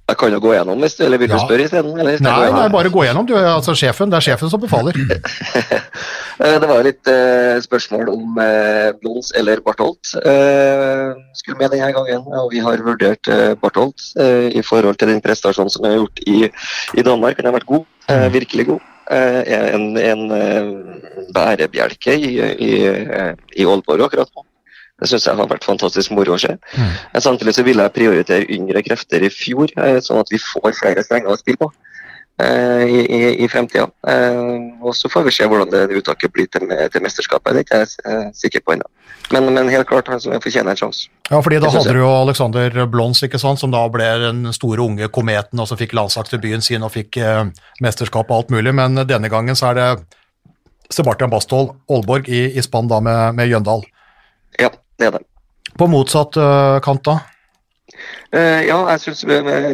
[0.07, 1.39] jeg kan jo gå gjennom hvis du eller vil du Ja.
[1.41, 1.95] spørre isteden?
[1.99, 3.25] eller Nei, nei, bare gå gjennom.
[3.25, 4.09] Du er altså sjefen.
[4.11, 4.93] Det er sjefen som befaler.
[6.35, 11.93] Eh, Det var litt eh, spørsmål om eh, Blons eller Bartholt eh, skulle med denne
[11.95, 12.25] gangen.
[12.27, 16.19] Og vi har vurdert eh, Bartholt eh, i forhold til den prestasjonen som er gjort
[16.27, 16.49] i,
[16.99, 17.39] i Danmark.
[17.39, 18.83] Han har vært god, eh, virkelig god.
[19.15, 19.41] Eh,
[19.77, 20.25] en en
[21.35, 22.33] bærebjelke i,
[22.67, 22.71] i,
[23.55, 24.43] i Aalborg akkurat nå.
[25.01, 26.53] Det syns jeg har vært fantastisk moro å se.
[26.75, 26.91] Mm.
[27.19, 31.03] Samtidig så ville jeg prioritere yngre krefter i fjor, eh, sånn at vi får flere
[31.03, 31.67] strenger å spille på
[32.39, 33.89] eh, i, i, i fremtida.
[34.07, 34.39] Eh,
[34.79, 37.57] og så får vi se hvordan det uttaket blir til, til mesterskapet.
[37.57, 38.87] Det er ikke jeg sikker på ennå.
[39.33, 41.09] Men, men helt klart han som fortjener en sjanse.
[41.31, 44.85] Ja, fordi da hadde du jo Alexander Blons, ikke sant, som da ble den store
[44.85, 47.41] unge kometen, og så fikk landslagsdebuten sin og fikk eh,
[47.83, 49.89] mesterskap og alt mulig, men denne gangen så er det
[50.93, 53.81] Sebastian Basthold Aalborg i, i spann da med, med Jøndal.
[54.61, 54.69] Ja,
[55.03, 55.17] er.
[55.75, 57.19] På motsatt uh, kant da?
[58.33, 59.23] Uh, ja, jeg syns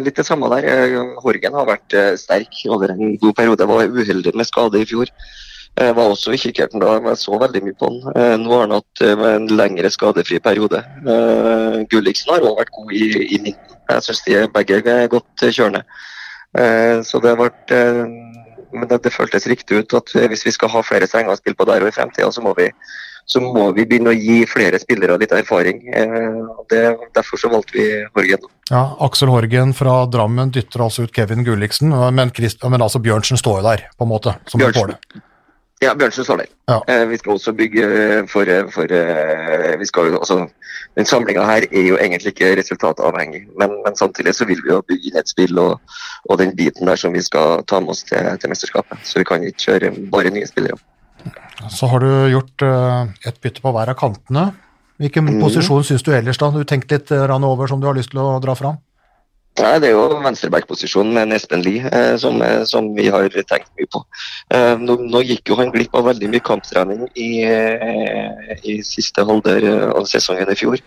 [0.06, 0.66] litt det samme der.
[0.68, 3.68] Eh, Horgen har vært uh, sterk over en god periode.
[3.70, 5.12] Var uheldig med skade i fjor.
[5.80, 8.42] Jeg var også i kikkerten da, men jeg så veldig mye på han.
[8.42, 10.82] Nå har han hatt en lengre skadefri periode.
[11.94, 13.78] Gulliksen har også vært god i, i midten.
[13.88, 15.86] Jeg syns de er begge er godt kjørende.
[17.08, 18.04] Så det har eh,
[18.76, 21.56] Men det, det føltes riktig ut at hvis vi skal ha flere strenger å spille
[21.60, 22.68] på der og i fremtida, så må vi
[23.32, 25.82] så må vi begynne å gi flere spillere litt erfaring.
[25.88, 26.42] Eh,
[26.72, 26.84] det,
[27.16, 28.46] derfor så valgte vi Horgen.
[28.72, 33.40] Ja, Aksel Horgen fra Drammen dytter altså ut Kevin Gulliksen, men, Christ, men altså Bjørnsen
[33.40, 34.82] står jo der, på en måte, som Bjørnsen.
[34.82, 35.24] Får det.
[35.82, 36.52] Ja, Bjørnsen står der.
[36.70, 36.78] Ja.
[36.92, 37.88] Eh, vi skal også bygge
[38.30, 40.46] for, for eh, vi skal jo, altså,
[40.96, 44.82] Den samlinga her er jo egentlig ikke resultatavhengig, men, men samtidig så vil vi jo
[44.88, 45.80] bygge inn et spill og,
[46.28, 49.00] og den biten der som vi skal ta med oss til, til mesterskapet.
[49.08, 50.76] Så vi kan ikke kjøre bare nye spillere.
[51.70, 54.52] Så har du gjort eh, et bytte på hver av kantene.
[55.02, 55.42] Hvilken mm.
[55.42, 56.52] posisjon syns du ellers da?
[56.54, 58.80] Du tenkte litt eh, over som du har lyst til å dra fram?
[59.60, 63.68] Nei, Det er jo venstreback-posisjonen med Espen Lie eh, som, eh, som vi har tenkt
[63.78, 64.04] mye på.
[64.56, 69.26] Eh, nå, nå gikk jo han glipp av veldig mye kamptrening i, eh, i siste
[69.28, 70.80] halvdel av sesongen i fjor.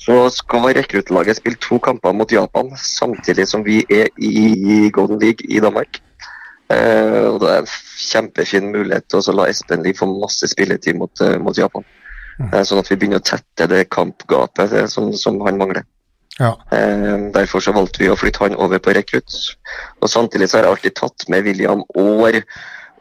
[0.00, 5.44] Så skal rekruttlaget spille to kamper mot Japan samtidig som vi er i Golden League
[5.50, 6.00] i Danmark.
[6.70, 10.98] Eh, og Det er en kjempefin mulighet til å la Espen Lie få masse spilletid
[11.00, 11.84] mot, eh, mot Japan.
[12.40, 15.84] Eh, sånn at vi begynner å tette det kampgapet det, som, som han mangler.
[16.38, 16.54] Ja.
[16.72, 19.34] Eh, Derfor så valgte vi å flytte han over på rekrutt.
[20.00, 22.40] Og Samtidig så har jeg alltid tatt med William Aar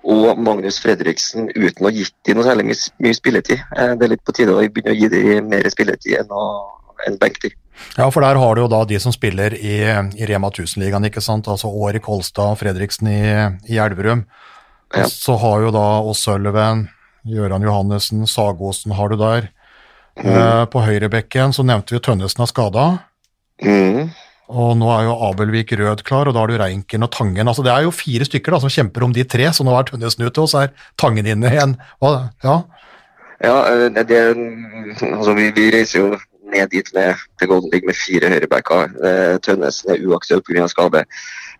[0.10, 3.64] og Magnus Fredriksen uten å gitt dem noe særlig mye, mye spilletid.
[3.76, 6.46] Det er litt på tide å begynne å gi dem mer spilletid enn, å,
[7.08, 7.56] enn benktid.
[7.98, 11.24] Ja, for der har du jo da de som spiller i, i Rema 1000-ligaen, ikke
[11.24, 11.50] sant.
[11.52, 13.22] Altså Åri Kolstad, Fredriksen i,
[13.72, 14.26] i Elverum.
[14.96, 15.06] Ja.
[15.10, 16.88] Så har jo da O'Sullivan,
[17.30, 19.52] Gøran Johannessen, Sagosen har du der.
[20.20, 22.88] Eh, på høyrebekken så nevnte vi Tønnesen er skada.
[23.64, 24.10] Mm.
[24.50, 27.48] Og nå er jo Abelvik Rød klar, og da har du Reinken og Tangen.
[27.48, 29.86] Altså Det er jo fire stykker da som kjemper om de tre, så nå er
[29.88, 31.78] Tønnesen ute, og så er Tangen inne igjen.
[32.02, 32.62] Ja,
[33.40, 34.24] Ja, eh, det,
[35.06, 36.08] altså vi, vi reiser jo
[36.54, 38.96] ned dit med, til Golden League med fire høyrebacker.
[39.10, 40.68] Eh, Tønnesen er uaktuell pga.
[40.68, 41.04] skade.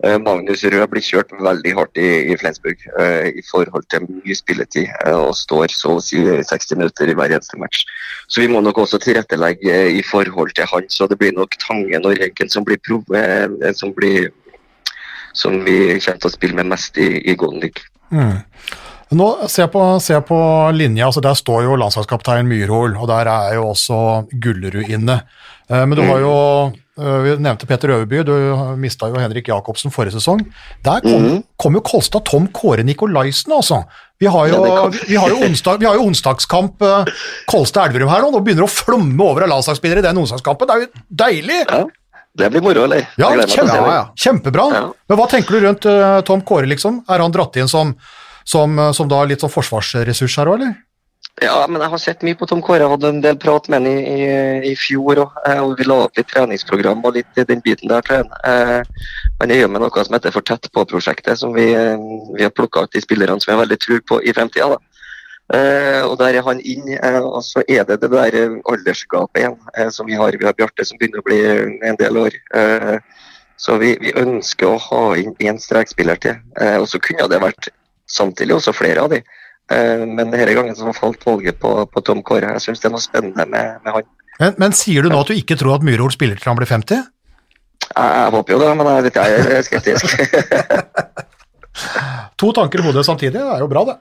[0.04, 4.36] Eh, Magnus Rød blir kjørt veldig hardt i, i Flensburg eh, i forhold til mye
[4.36, 7.86] spilletid, eh, og står så å si 60 minutter i hver eneste match.
[8.28, 11.58] Så vi må nok også tilrettelegge eh, i forhold til han, så det blir nok
[11.60, 14.32] Tangen og Renken som blir, prov, eh, som blir
[15.34, 17.86] som vi kommer til å spille med mest i, i Golden League.
[18.10, 18.40] Mm.
[19.12, 20.38] Nå, Se på, se på
[20.76, 24.02] linja, altså der står jo landslagskaptein Myrhol, og der er jo også
[24.42, 25.22] Gullerud inne.
[25.70, 26.34] Eh, Men du har jo
[27.00, 28.34] eh, Vi nevnte Peter Øverby, du
[28.78, 30.44] mista jo Henrik Jacobsen forrige sesong.
[30.86, 31.44] Der kom, Mhm.
[31.58, 33.84] kom jo Kolstad Tom Kåre Nikolaisen, altså.
[34.20, 37.06] Vi har jo, vi har jo, onsdag, vi har jo onsdagskamp eh,
[37.50, 38.32] Kolstad-Elverum her nå.
[38.36, 40.68] Nå begynner det å flomme over av landslagsspillere i den onsdagskampen.
[40.68, 41.62] Det er jo deilig!
[41.70, 41.86] Ja,
[42.38, 43.08] det blir moro, eller?
[43.18, 44.06] Ja, Jeg kjempe, ja, ja.
[44.16, 44.66] kjempebra.
[45.10, 47.02] Men hva tenker du rundt Tom Kåre, liksom?
[47.10, 47.96] Er han dratt inn som,
[48.50, 50.78] som, eh, som da litt sånn forsvarsressurs her òg, eller?
[51.40, 52.84] Ja, men jeg har sett mye på Tom Kåre.
[52.84, 55.38] Jeg hadde en del prat med ham i, i, i fjor òg.
[55.64, 58.34] Og vi la opp litt treningsprogram og litt i den biten der til ham.
[58.44, 58.82] Eh,
[59.40, 61.96] Han gjør med noe som heter For tett på-prosjektet, som vi, eh,
[62.36, 64.76] vi har plukka ut de spillerne som jeg har veldig tro på i fremtida.
[65.54, 69.40] Eh, og der er han inn, eh, og så er det det der eh, aldersgapet
[69.40, 70.36] igjen eh, som vi har.
[70.36, 71.40] Vi har Bjarte som begynner å bli
[71.88, 72.36] en del år.
[72.54, 73.00] Eh,
[73.56, 76.36] så vi, vi ønsker å ha inn én strekspiller til.
[76.60, 77.72] Eh, og så kunne det vært
[78.12, 79.22] samtidig også flere av de.
[79.70, 82.56] Eh, men denne gangen så falt valget på, på Tom Kåre.
[82.58, 84.10] Jeg syns det er noe spennende med, med han.
[84.40, 86.70] Men, men sier du nå at du ikke tror at Myhrol spiller til han blir
[86.70, 87.08] 50?
[87.90, 90.14] Jeg, jeg håper jo det, men jeg, vet, jeg er skeptisk.
[92.40, 93.96] To tanker i hodet samtidig, det er jo bra, det.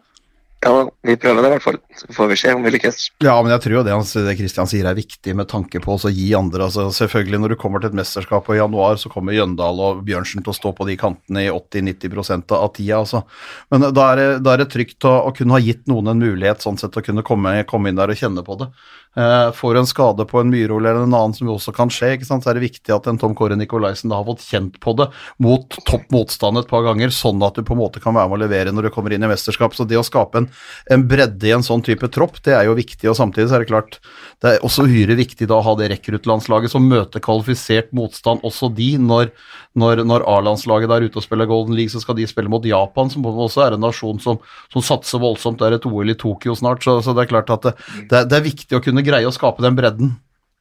[0.58, 1.76] Ja, vi prøver det i hvert fall.
[1.94, 2.96] Så får vi se om vi lykkes.
[3.22, 3.94] Ja, men jeg tror jo det,
[4.26, 6.66] det Christian sier er viktig med tanke på å gi andre.
[6.66, 10.42] altså Selvfølgelig når du kommer til et mesterskap i januar, så kommer Jøndal og Bjørnsen
[10.42, 12.98] til å stå på de kantene i 80-90% av tida.
[12.98, 13.22] altså.
[13.70, 16.26] Men da er det, da er det trygt å, å kunne ha gitt noen en
[16.26, 18.72] mulighet sånn sett å kunne komme, komme inn der og kjenne på det.
[19.16, 22.12] Eh, får en skade på en Myhrol eller en annen som jo også kan skje,
[22.14, 22.44] ikke sant?
[22.44, 25.08] så er det viktig at en Tom Kåre Nikolaisen da har fått kjent på det
[25.42, 28.38] mot topp motstand et par ganger, sånn at du på en måte kan være med
[28.38, 29.74] å levere når du kommer inn i mesterskap.
[29.74, 30.46] Så det å skape en,
[30.92, 33.08] en bredde i en sånn type tropp, det er jo viktig.
[33.10, 33.98] Og samtidig så er det klart,
[34.44, 38.70] det er også uhyre viktig da å ha det rekruttlandslaget som møter kvalifisert motstand, også
[38.76, 39.32] de, når,
[39.78, 43.10] når, når A-landslaget der ute og spiller Golden League, så skal de spille mot Japan,
[43.10, 44.38] som også er en nasjon som,
[44.70, 45.58] som satser voldsomt.
[45.58, 47.74] Det er et OL i Tokyo snart, så, så det er klart at det,
[48.06, 50.16] det, er, det er viktig å kunne greie å skape den bredden.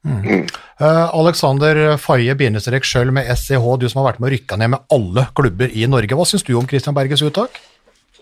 [0.08, 4.72] Uh, Alexander Faye bindestrek sjøl med SEH, du som har vært med å rykke ned
[4.76, 6.16] med alle klubber i Norge.
[6.16, 7.58] Hva syns du om Christian Berges uttak?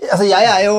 [0.06, 0.76] Altså, jeg er jo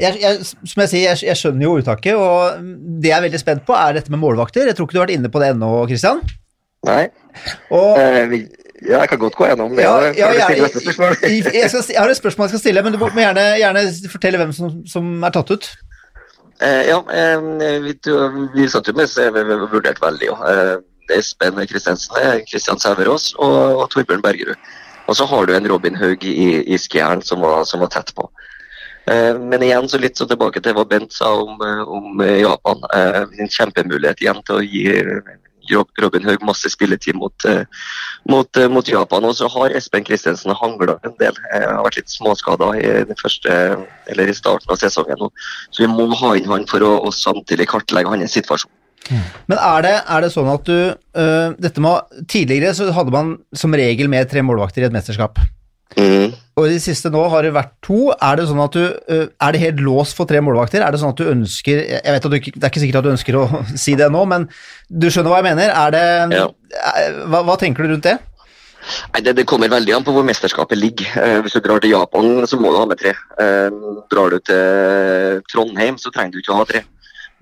[0.00, 2.62] jeg, jeg, Som jeg sier, jeg, jeg skjønner jo uttaket, og
[3.02, 4.68] det jeg er veldig spent på, er dette med målvakter.
[4.68, 6.22] Jeg tror ikke du har vært inne på det ennå, Christian.
[6.86, 7.02] Nei.
[7.74, 8.34] Og, uh,
[8.86, 9.82] ja, jeg kan godt gå gjennom det.
[9.82, 12.94] ja, Ja, ja, jeg, jeg, jeg, skal, jeg har et spørsmål jeg skal stille, men
[12.94, 15.70] du må gjerne, gjerne fortelle hvem som, som er tatt ut.
[16.60, 17.40] Eh, ja, eh,
[17.84, 17.94] vi,
[18.54, 19.08] vi satt jo med
[19.70, 20.30] vurderte veldig.
[20.30, 20.38] Jo.
[20.48, 20.76] Eh,
[21.18, 24.68] Espen Kristensen, eh, Kristian Sæverås og, og Torbjørn Bergerud.
[25.08, 28.28] Og så har du en Robin Haug i, i Skjern som som var tett på.
[29.08, 32.40] Eh, men igjen så litt så tilbake til hva Bent sa om, eh, om eh,
[32.42, 32.82] Japan.
[32.94, 34.84] Eh, en kjempemulighet igjen til å gi
[35.70, 37.64] eh, Robin Haug masse spilletid mot, eh,
[38.28, 39.24] mot, eh, mot Japan.
[39.24, 41.36] Og så har Espen Kristensen hangla en del.
[41.52, 42.88] Jeg har vært litt småskada i
[44.18, 45.30] i starten av sesongen.
[45.70, 48.70] Så vi må ha inn han for å samtidig kartlegge hans situasjon.
[49.48, 51.94] Men er det, er det sånn at du øh, dette må,
[52.28, 55.40] Tidligere så hadde man som regel med tre målvakter i et mesterskap.
[55.96, 56.32] Mm.
[56.58, 58.10] Og i det siste nå har det vært to.
[58.20, 60.82] Er det sånn at du øh, Er det helt låst for tre målvakter?
[60.84, 63.06] Er det sånn at du ønsker Jeg vet at du Det er ikke sikkert at
[63.08, 63.44] du ønsker å
[63.84, 64.44] si det nå, men
[64.90, 65.72] du skjønner hva jeg mener?
[65.72, 66.04] Er det
[66.36, 66.48] Ja.
[66.92, 68.18] er- hva, hva tenker du rundt det?
[69.14, 71.08] Nei, det, det kommer veldig an på hvor mesterskapet ligger.
[71.20, 73.10] Eh, hvis du drar til Japan, så må du ha med tre.
[73.42, 73.68] Eh,
[74.08, 76.84] drar du til Trondheim, så trenger du ikke å ha tre.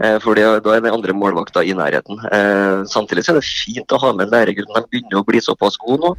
[0.04, 2.18] Eh, for det, da er det andre målvakter i nærheten.
[2.28, 4.76] Eh, samtidig så er det fint å ha med læregutten.
[4.76, 6.10] De begynner å bli såpass gode nå,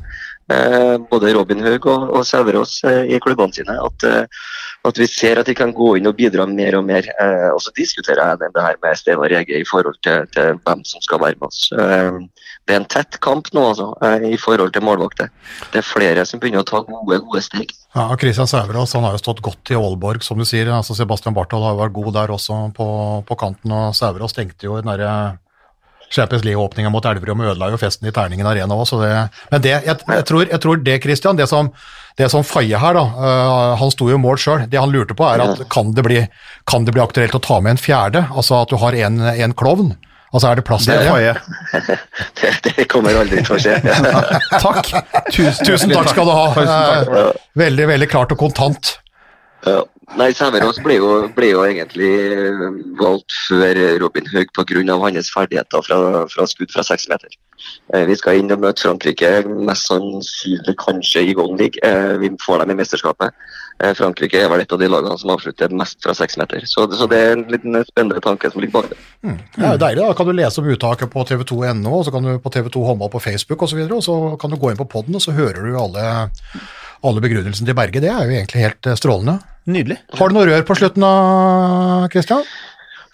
[0.53, 4.07] eh, både Robin Haug og, og Sæverås i klubbene sine, at,
[4.89, 7.05] at vi ser at de kan gå inn og bidra mer og mer.
[7.53, 11.03] Og så diskuterer jeg det her med Steinar Rege i forhold til, til hvem som
[11.05, 11.67] skal være med oss.
[12.67, 15.31] Det er en tett kamp nå altså, eh, i forhold til målvakter.
[15.71, 17.71] Det er flere som begynner å ta gode, gode steg.
[17.95, 20.67] Ja, Christian Sæverås han har jo stått godt i Aalborg, som du sier.
[20.75, 22.87] altså Sebastian Barthold har jo vært god der også på,
[23.27, 25.37] på kanten, og Sæverås stengte jo den derre
[26.11, 29.11] Champions League-åpninga mot Elverum ødela jo festen i Terningen Arena òg, så det
[29.51, 31.71] Men det, jeg, jeg, tror, jeg tror det, Christian, det som,
[32.17, 34.65] det som Faye her, da uh, Han sto jo i mål sjøl.
[34.71, 36.21] Det han lurte på, er at kan det, bli,
[36.67, 38.27] kan det bli aktuelt å ta med en fjerde?
[38.31, 39.95] Altså at du har en, en klovn?
[40.33, 41.33] Altså er det plass til det?
[42.41, 43.75] Det, det kommer aldri til å skje.
[44.67, 44.89] Takk.
[45.31, 46.47] Tusen, Tusen takk skal du ha.
[46.61, 48.97] Eh, Veldig, veldig klart og kontant.
[49.65, 49.81] Ja.
[50.15, 50.95] Nei, Sæverås ble
[51.35, 52.09] ble jo egentlig
[52.99, 54.95] valgt før Robin Haug pga.
[55.03, 55.97] hans ferdigheter fra,
[56.31, 57.27] fra skudd fra seks meter.
[57.93, 59.31] Eh, Vi skal inn og møte Frankrike,
[59.67, 61.81] mest sannsynlig kanskje i Golden League.
[61.83, 63.33] Eh, Vi får dem i mesterskapet.
[63.77, 66.63] Eh, Frankrike er vel et av de lagene som avslutter mest fra seks meter.
[66.65, 68.97] Så, så det er en liten spennende tanke som ligger bak det.
[69.21, 70.05] Det er jo deilig.
[70.07, 73.13] Da kan du lese om uttaket på tv2.no, og så kan du på TV2 Håndball
[73.13, 75.35] på Facebook osv., og, så og så kan du gå inn på poden, og så
[75.37, 76.07] hører du alle,
[77.05, 78.01] alle begrunnelsene til Berge.
[78.01, 79.37] Det er jo egentlig helt eh, strålende.
[79.67, 79.99] Nydelig.
[80.15, 81.13] Har du noe rør på slutten da,
[82.13, 82.45] Christian?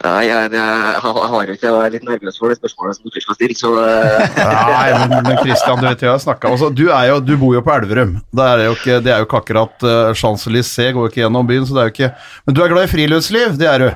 [0.01, 3.37] Nei, jeg, jeg, har ikke Jeg er litt nervøs for det spørsmålet som du skal
[3.37, 7.19] stille, så eh, Nei, men, Christian, du vet jeg har snakket altså, du, er jo,
[7.23, 8.15] du bor jo på Elverum.
[8.33, 11.67] Det er jo ikke, det er jo ikke akkurat uh, Champs-Élysées, går ikke gjennom byen,
[11.69, 12.09] så det er jo ikke
[12.47, 13.87] Men du er glad i friluftsliv, det er du.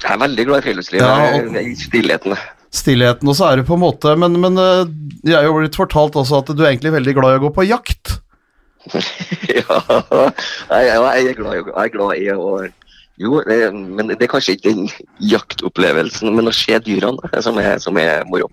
[0.00, 1.04] jeg er veldig glad i friluftsliv.
[1.04, 2.40] Ja, og- I stillheten.
[2.80, 4.86] Stillheten, og så er du på en måte Men, men uh,
[5.26, 7.54] jeg er jo blitt fortalt også at du er egentlig veldig glad i å gå
[7.60, 8.16] på jakt.
[8.90, 9.80] ja,
[10.72, 12.52] jeg, jeg, er glad, jeg er glad i å
[13.20, 14.86] Jo, det, men det er kanskje ikke den
[15.28, 18.48] jaktopplevelsen, men å se dyrene som er, som er moro.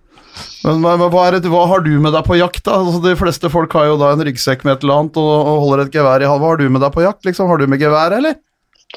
[0.65, 2.81] Men, men hva, er det, hva har du med deg på jakt, da?
[2.81, 5.61] Altså, de fleste folk har jo da en ryggsekk med et eller annet og, og
[5.63, 6.43] holder et gevær i hånda.
[6.43, 7.49] Hva har du med deg på jakt, liksom?
[7.49, 8.35] Har du med gevær, eller?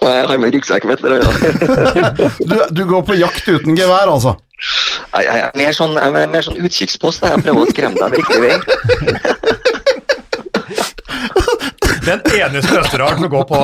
[0.01, 1.17] Jeg har med ryggsekk, vet dere.
[1.23, 2.11] Ja.
[2.51, 4.35] Du, du går på jakt uten gevær, altså?
[5.15, 7.23] Jeg, jeg, er mer sånn, jeg er mer sånn utkikkspost.
[7.27, 8.55] Jeg prøver å skremme deg riktig vei.
[12.01, 13.59] Den eneste østerdalen som går på,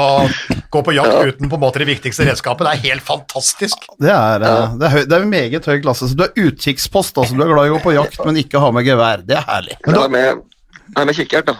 [0.76, 2.66] går på jakt uten på en måte det viktigste redskapet.
[2.68, 3.88] Det er helt fantastisk.
[3.98, 4.66] Det er, ja.
[4.76, 6.10] det er, høy, det er meget høy klasse.
[6.10, 7.36] Så du er utkikkspost, altså.
[7.36, 9.24] Du er glad i å gå på jakt, men ikke ha med gevær.
[9.26, 9.80] Det er herlig.
[9.82, 10.44] Jeg er med,
[10.86, 11.56] jeg er med kikkert, da.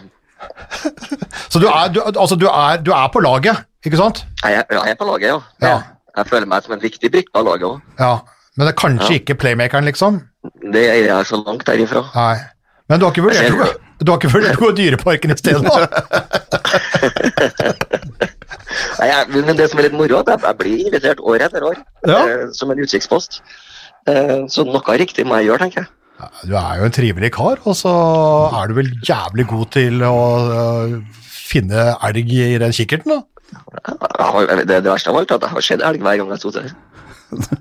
[1.53, 4.25] Så du er, du, altså, du er, du er på laget, ikke sant?
[4.45, 5.39] Jeg, jeg er på laget, ja.
[5.65, 5.77] Ja.
[6.17, 7.81] Jeg føler meg som en viktig brikke av laget òg.
[8.01, 8.15] Ja.
[8.57, 10.23] Men det er kanskje ikke playmakeren, liksom?
[10.73, 12.07] Det er jeg så langt derifra.
[12.15, 12.37] Nei.
[12.89, 15.67] Men du har ikke vurdert, du har ikke vurdert å gå i Dyreparken i stedet?
[15.67, 15.77] da?
[18.99, 21.67] Nei, jeg, men det som er litt moro, er at jeg, blir invitert år etter
[21.69, 21.77] år
[22.09, 22.19] Ja.
[22.27, 23.41] eh, som en utkikkspost.
[24.09, 25.93] Eh, Så noe riktig må jeg gjøre, tenker jeg.
[26.49, 27.93] Du er jo en trivelig kar, og så
[28.57, 30.15] er du vel jævlig god til å
[30.49, 33.21] uh, finne elg i den kikkerten, da.
[34.19, 36.41] Har, det, det verste av alt er at jeg har sett elg hver gang jeg
[36.41, 36.73] sto der.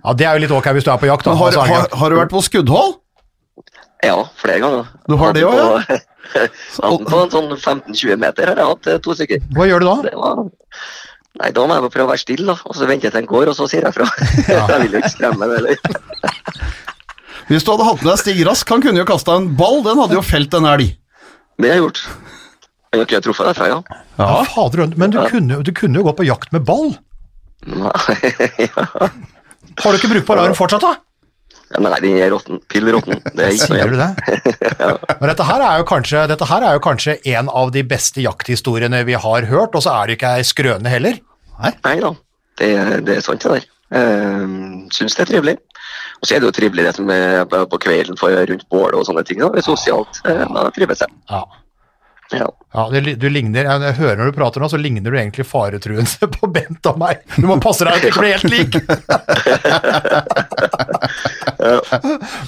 [0.06, 1.26] Ja, Det er jo litt ok hvis du er på jakt.
[1.28, 1.36] da.
[1.36, 2.96] Har, Altså, har, har du vært på skuddhold?
[4.06, 4.90] Ja, flere ganger.
[5.10, 6.00] Du har det òg, ja?
[6.78, 9.44] på- på en sånn 15-20 meter har jeg hatt eh, to stykker.
[9.58, 9.96] Hva gjør du da?
[10.10, 10.44] Det var...
[11.36, 12.56] Nei, da må jeg prøve å være stille, da.
[12.64, 14.06] Og så venter jeg til den går, og så sier jeg fra.
[14.48, 15.76] jeg vil jo ikke skremme den heller.
[17.50, 20.00] Hvis du hadde hatt med deg Stig Rask, han kunne jo kasta en ball, den
[20.02, 20.94] hadde jo felt en elg.
[21.60, 22.00] Det har jeg gjort.
[22.96, 23.80] Jeg har ikke truffet derfra, ja.
[24.16, 26.94] Ja, fader, men du kunne, du kunne jo gå på jakt med ball.
[27.68, 28.32] Nei,
[28.64, 28.86] ja.
[29.84, 30.94] Har du ikke brukbar arm fortsatt, da?
[31.74, 32.60] Ja, Nei, den er råtten.
[32.72, 33.22] Pill råtten.
[33.34, 33.96] Det er ikke noe igjen.
[34.00, 34.66] det?
[35.22, 38.22] Men dette her er jo kanskje, dette her er jo kanskje en av de beste
[38.24, 41.18] jakthistoriene vi har hørt, og så er det ikke ei skrøne heller.
[41.64, 42.12] Nei da,
[42.62, 42.70] det,
[43.08, 43.70] det er sant det der.
[43.96, 45.58] Uh, Syns det er trivelig.
[46.22, 48.96] Og så er det jo trivelig det som er på på kvelden for rundt bålet
[48.98, 49.40] og sånne ting.
[49.42, 49.50] Da.
[49.54, 50.22] Det er sosialt.
[50.26, 51.12] Uh, Da trives jeg.
[51.32, 51.44] Ja.
[52.34, 52.48] Ja.
[52.74, 55.46] Ja, du, du ligner, jeg jeg hører når du prater nå, så ligner du egentlig
[55.48, 57.22] faretruende på Bent og meg.
[57.38, 58.74] Du må passe deg at du ikke blir helt lik.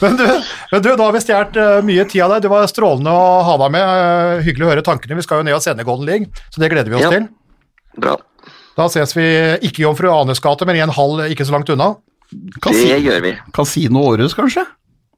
[0.02, 0.26] men, du,
[0.72, 2.46] men du, da har vi stjålet uh, mye tid av deg.
[2.48, 3.86] Det var strålende å ha deg med.
[3.86, 5.18] Uh, hyggelig å høre tankene.
[5.20, 7.14] Vi skal jo ned og sende Golden League, så det gleder vi oss Ja.
[7.14, 7.30] til.
[7.98, 8.18] Bra.
[8.78, 9.26] Da ses vi
[9.66, 11.96] ikke i Jomfru Anes gate, men i en hall ikke så langt unna.
[12.30, 13.32] Det gjør vi.
[13.56, 14.66] Kasino Århus, kanskje?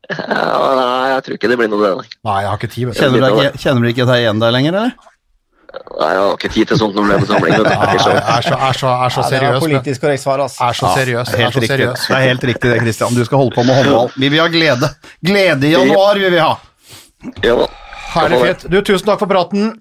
[0.09, 1.89] Ja, nei, jeg tror ikke det blir noe det.
[1.99, 2.07] nei.
[2.25, 2.85] Nei, jeg har ikke tid.
[2.87, 2.99] vet du.
[3.01, 4.93] Kjenner du ikke, kjenner du ikke deg igjen der lenger, eller?
[5.69, 7.51] Nei, Jeg har ikke tid til sånt når det er med samling.
[7.53, 10.39] Ja, Ikke så- er så, er så, er så Ja, det er politisk korrekt svar,
[10.41, 10.63] altså.
[10.65, 11.29] Er så seriøs.
[11.29, 12.07] Ja, Helt så seriøs.
[12.07, 13.13] Det er helt riktig det, Christian.
[13.13, 14.09] Du skal holde på med håndball.
[14.17, 14.89] Vi vil ha glede.
[15.21, 16.55] Glede i januar vil vi ha.
[17.43, 17.67] Ja,
[18.15, 18.65] Herlig fint.
[18.71, 19.75] Du, tusen takk for praten.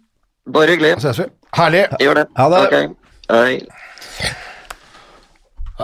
[0.52, 1.00] bare hyggelig.
[1.00, 1.30] Så ses vi.
[1.56, 1.86] Herlig.
[2.04, 2.26] Gjør det.
[2.36, 2.60] Ha det.
[2.66, 2.88] Okay.
[3.30, 3.60] Hei.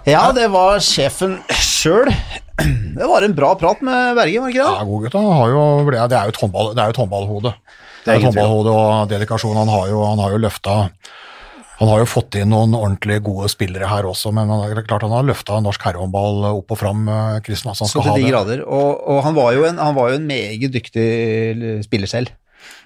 [0.08, 2.10] Ja, det var sjefen sjøl.
[2.94, 4.86] Det var en bra prat med Berge, var det ikke Ja, det?
[4.88, 5.16] god gutt.
[5.18, 7.52] Han har jo, det er jo et, håndball, det er jo et håndballhode.
[8.04, 9.56] Det er et håndballhode og dedikasjon.
[9.56, 10.76] Han har jo, han har jo løfta
[11.80, 14.86] Han har jo fått inn noen ordentlig gode spillere her også, men han, det er
[14.86, 17.72] klart han har løfta norsk herrehåndball opp og fram, eh, Kristen.
[17.72, 18.28] Altså, han Så skal ha det.
[18.30, 18.62] grader.
[18.62, 21.08] Og, og han, var jo en, han var jo en meget dyktig
[21.82, 22.30] spiller selv.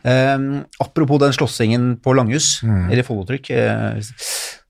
[0.09, 4.01] Um, apropos den slåssingen på langhus, eller Follotrykk, eh,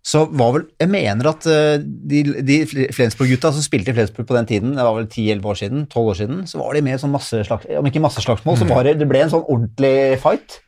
[0.05, 2.59] så var vel Jeg mener at eh, de, de
[2.95, 6.07] Flensburg-gutta som spilte i Flensburg på den tiden, det var vel 10-11 år siden, 12
[6.13, 8.97] år siden, så var de med i sånn masseslags, om ikke masseslagsmål, så var det,
[9.03, 10.61] det ble en sånn ordentlig fight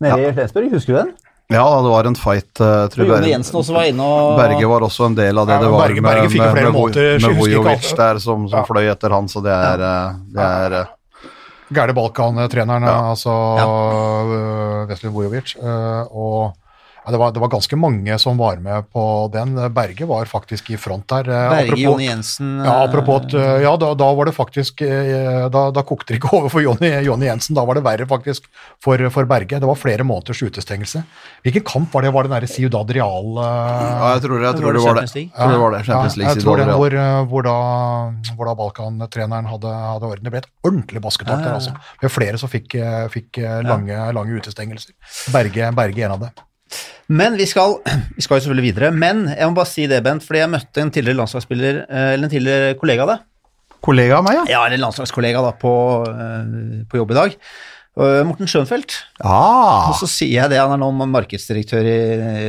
[0.00, 0.70] nede i Flensburg.
[0.76, 1.10] Husker du den?
[1.50, 2.52] Ja, det var en fight.
[2.62, 5.56] Uh, tror Jone Jensen også var inne og Berge var også en del av det
[5.56, 7.90] Ja, det var Berge- Berge fikk med, flere med, måter, med, med alt.
[7.98, 8.64] der som, som Ja.
[8.68, 10.92] fløy etter han, så det er, eh, det er eh,
[11.74, 12.94] Gærne Balkan-treneren, Ja.
[13.10, 14.86] altså ja.
[14.90, 15.56] Veslin Vojovic.
[15.58, 16.54] eh, og
[17.10, 19.02] ja, det, var, det var ganske mange som var med på
[19.34, 19.56] den.
[19.74, 21.26] Berge var faktisk i front der.
[21.26, 24.82] eh, Berge, apropos- Jone Jensen Ja, apropos at, eh, ja, da, da var det faktisk
[24.86, 28.06] eh, Da, da kokte det ikke over for Jonny, Jonny Jensen, da var det verre
[28.06, 28.46] faktisk
[28.80, 29.58] for, for Berge.
[29.58, 31.02] Det var flere måneders utestengelse.
[31.42, 32.14] Hvilken kamp var det?
[32.14, 35.00] Var det derre Ciudad Real eh, Ja, jeg tror, jeg Det tror var det var
[35.00, 35.14] det.
[35.16, 35.82] Jeg tror det var det.
[35.90, 37.56] Champions ja, jeg tror det, siden hvor, eh, hvor da,
[38.36, 40.24] hvor da Balkan-treneren hadde, hadde orden.
[40.28, 41.74] Det ble et ordentlig basketak der, altså.
[42.02, 44.92] Med flere som fikk, eh, fikk eh, lange, lange utestengelser.
[45.34, 46.46] Berge, Berge en av dem.
[47.10, 47.78] Men vi skal,
[48.16, 48.92] vi skal jo selvfølgelig videre.
[48.94, 52.28] Men jeg må bare si det, Bent, fordi jeg møtte en tidligere landslagsspiller, eh, eller
[52.30, 53.26] en tidligere kollega av deg.
[53.80, 54.46] Kollega av meg, ja.
[54.58, 55.74] Ja, eller en landslagskollega da, på,
[56.12, 57.36] eh, på jobb i dag.
[58.00, 58.94] Eh, Morten Schönfeldt.
[59.26, 61.96] Ah, Og så sier jeg det, han er nå markedsdirektør i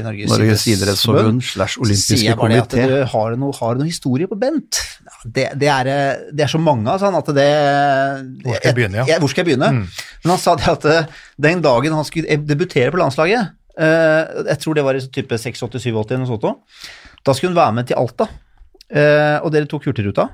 [0.06, 2.86] Norges, Norges idrettsforbund slash Så sier olympiske jeg bare det at komité.
[2.92, 4.78] du har noe, har noe historie på Bent?
[5.02, 5.90] Ja, Det, det, er,
[6.32, 7.48] det er så mange av sånn at det
[8.46, 9.08] Hvor skal jeg begynne, ja?
[9.10, 9.72] Jeg, hvor skal jeg begynne?
[10.22, 10.88] Men han sa det at
[11.50, 16.24] den dagen han skulle debutere på landslaget, jeg tror det var i type 86-87 eller
[16.24, 16.90] noe sånt, også,
[17.26, 18.28] da skulle hun være med til Alta,
[18.90, 20.28] eh, og dere tok Hurtigruta.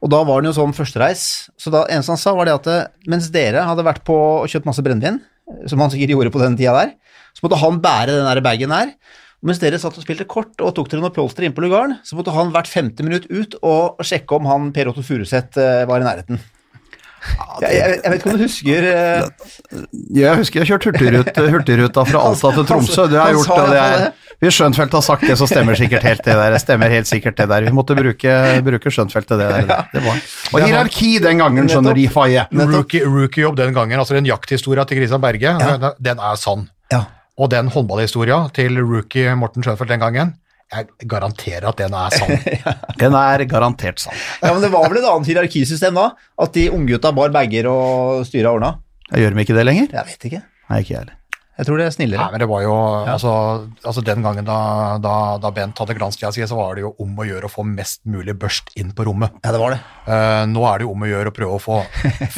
[0.00, 1.22] Og da var den jo sånn førstereis,
[1.60, 4.46] så da eneste han sa var det at eh, mens dere hadde vært på og
[4.48, 5.18] kjøpt masse brennevin,
[5.50, 6.94] eh, som han sikkert gjorde på den tida der,
[7.36, 8.94] så måtte han bære den der bagen her.
[9.40, 11.98] og mens dere satt og spilte kort og tok dere noe pjolster inn på lugaren,
[12.04, 15.84] så måtte han hvert femte minutt ut og sjekke om han Per Otto Furuseth eh,
[15.88, 16.40] var i nærheten.
[17.60, 19.24] Jeg, jeg, jeg vet ikke om du husker eh,
[20.16, 23.04] Jeg husker jeg har kjørt Hurtigruta fra Alta til Tromsø.
[23.12, 24.04] Det har gjort, det er,
[24.40, 26.56] hvis Skjønfeldt har sagt det, så stemmer sikkert helt det der.
[26.62, 27.66] Stemmer helt sikkert det der.
[27.68, 29.86] Vi måtte bruke, bruke Skjønfeldt til det der.
[29.92, 30.22] Det var.
[30.54, 32.46] Og hierarki den gangen, skjønner de, Faye.
[32.56, 36.70] Rookie- Rookie-jobb den gangen, altså den jakthistoria til Christian Berge, den, den er sann.
[36.92, 37.04] Ja.
[37.40, 40.32] Og den håndballhistoria til rookie Morten Schønfeldt den gangen,
[40.70, 42.34] jeg garanterer at den er sann.
[43.00, 44.14] Den er garantert sann.
[44.42, 46.10] Ja, men det var vel et annet hierarkisystem da?
[46.40, 48.74] At de unggutta bar bager og styra ordna?
[49.10, 49.88] Gjør de ikke det lenger?
[49.96, 50.42] Jeg vet ikke.
[50.70, 51.16] Nei, ikke jeg heller.
[51.58, 52.22] Jeg tror det er snillere.
[52.22, 52.74] Nei, men det var jo,
[53.10, 53.30] altså,
[53.84, 54.56] altså Den gangen da,
[55.02, 57.64] da, da Bent hadde glanstida si, så var det jo om å gjøre å få
[57.68, 59.34] mest mulig børst inn på rommet.
[59.44, 59.80] Ja, det var det.
[60.06, 61.80] Uh, nå er det jo om å gjøre å prøve å få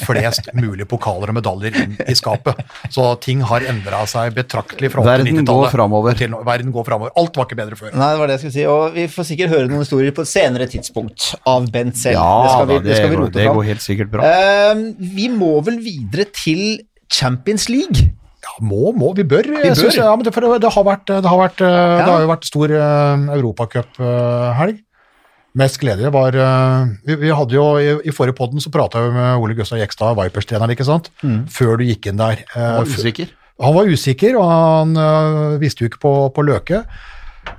[0.00, 2.64] flest mulig pokaler og medaljer inn i skapet.
[2.90, 6.18] Så ting har endra seg betraktelig fra Verden 80-90-tallet går framover.
[6.18, 6.34] til.
[6.48, 7.12] Verden går framover.
[7.22, 7.92] Alt var ikke bedre før.
[7.94, 8.64] Nei, det var det jeg skulle si.
[8.72, 12.18] Og vi får sikkert høre noen historier på et senere tidspunkt av Bent selv.
[12.18, 13.36] Ja, det skal vi, da, det skal vi går, fram.
[13.38, 14.32] det går helt sikkert bra.
[14.32, 14.82] Uh,
[15.20, 16.82] vi må vel videre til
[17.12, 18.10] Champions League.
[18.42, 19.46] Ja, må, må, vi bør.
[19.52, 19.78] jeg bør.
[19.78, 21.98] synes, ja, men det, for det, har vært, det, har vært, eh, Ja.
[22.02, 24.80] det har jo vært stor uh, europacuphelg.
[25.54, 29.12] Mest gledelige var uh, vi, vi hadde jo I, i forrige podden så prata vi
[29.12, 31.10] med Ole Gustav Jekstad, Vipers-treneren, ikke sant?
[31.52, 32.40] før du gikk inn der.
[32.56, 33.32] Uh, Jeg var usikker.
[33.62, 36.82] Han var usikker, og han uh, visste jo ikke på, på Løke.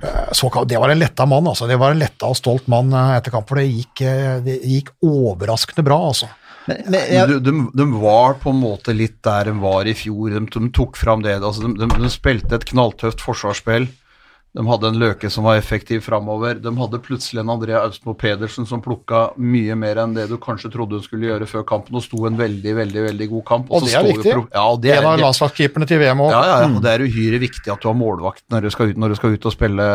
[0.02, 1.66] Eh, Så, det var en letta mann, altså.
[1.68, 4.58] Det var en letta og stolt mann eh, etter kamp, for det gikk, eh, det
[4.62, 6.28] gikk overraskende bra, altså.
[6.64, 9.96] Men, men, jeg, de, de, de var på en måte litt der de var i
[9.96, 10.32] fjor.
[10.32, 11.36] De, de tok fram det.
[11.40, 13.90] Altså, de, spilte et knalltøft forsvarsspill.
[14.54, 16.60] De hadde en Løke som var effektiv framover.
[16.62, 20.70] De hadde plutselig en Andrea Austmo Pedersen som plukka mye mer enn det du kanskje
[20.70, 23.72] trodde hun skulle gjøre før kampen, og sto en veldig, veldig veldig god kamp.
[23.72, 24.36] Og og det er viktig.
[24.54, 26.30] Ja, det er, En av landslagskeeperne til VM òg.
[26.36, 28.94] ja, ja, ja, og det er uhyre viktig at du har målvakt når du skal
[28.94, 29.90] ut, du skal ut og spille,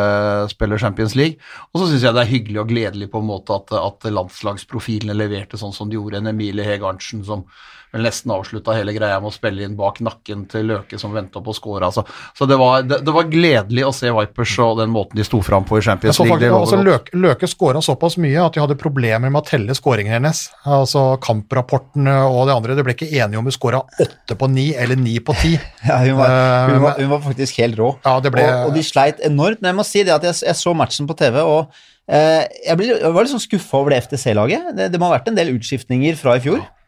[0.51, 1.39] spille Champions League.
[1.72, 5.16] Og så syns jeg det er hyggelig og gledelig på en måte at, at landslagsprofilene
[5.16, 6.20] leverte sånn som de gjorde.
[6.20, 7.47] En Emilie Heg Arntzen som
[7.94, 11.42] vel nesten avslutta hele greia med å spille inn bak nakken til Løke som venta
[11.44, 11.84] på å score.
[11.86, 12.06] Altså.
[12.38, 15.42] Så det var, det, det var gledelig å se Vipers og den måten de sto
[15.46, 16.36] fram på i Champions League.
[16.38, 16.82] Faktisk, altså.
[16.86, 20.46] Løke, Løke skåra såpass mye at de hadde problemer med å telle skåringene hennes.
[20.70, 22.78] Altså Kamprapporten og det andre.
[22.78, 25.56] De ble ikke enige om hun skåra åtte på ni eller ni på ti.
[25.90, 27.92] ja, hun, var, Eh, hun, var, hun var faktisk helt rå.
[28.06, 29.62] Ja, det ble og, og de sleit enormt.
[29.62, 31.74] Men jeg må si det at jeg, jeg så matchen på TV, og
[32.08, 34.74] eh, jeg, ble, jeg var litt sånn skuffa over det FTC-laget.
[34.78, 36.62] Det, det må ha vært en del utskiftninger fra i fjor.
[36.62, 36.79] Ja,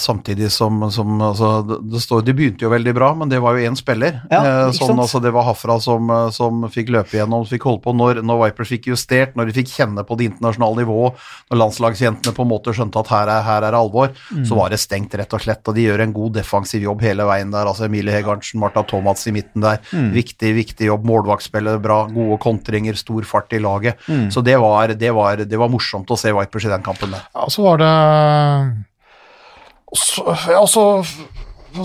[0.00, 3.56] samtidig som, som altså, det, det står, De begynte jo veldig bra, men det var
[3.58, 4.20] jo én spiller.
[4.30, 7.82] Ja, eh, sånn, altså, det var Hafra som, eh, som fikk løpe igjennom, fikk holde
[7.84, 11.14] på når, når Vipers fikk justert, når de fikk kjenne på det internasjonale nivået,
[11.50, 14.44] når landslagsjentene på en måte skjønte at her er, her er alvor, Mm.
[14.46, 15.66] så var det stengt, rett og slett.
[15.68, 17.66] Og de gjør en god defensiv jobb hele veien der.
[17.66, 19.80] altså Emilie Hegarnsen, Marta Thomas i midten der.
[19.92, 20.12] Mm.
[20.14, 21.04] Viktig, viktig jobb.
[21.04, 23.98] Målvaktspillet bra, gode kontringer, stor fart i laget.
[24.08, 24.30] Mm.
[24.30, 27.26] Så det var, det, var, det var morsomt å se Vipers i den kampen der.
[27.34, 27.90] Ja, så var det
[29.96, 30.84] så, ja, så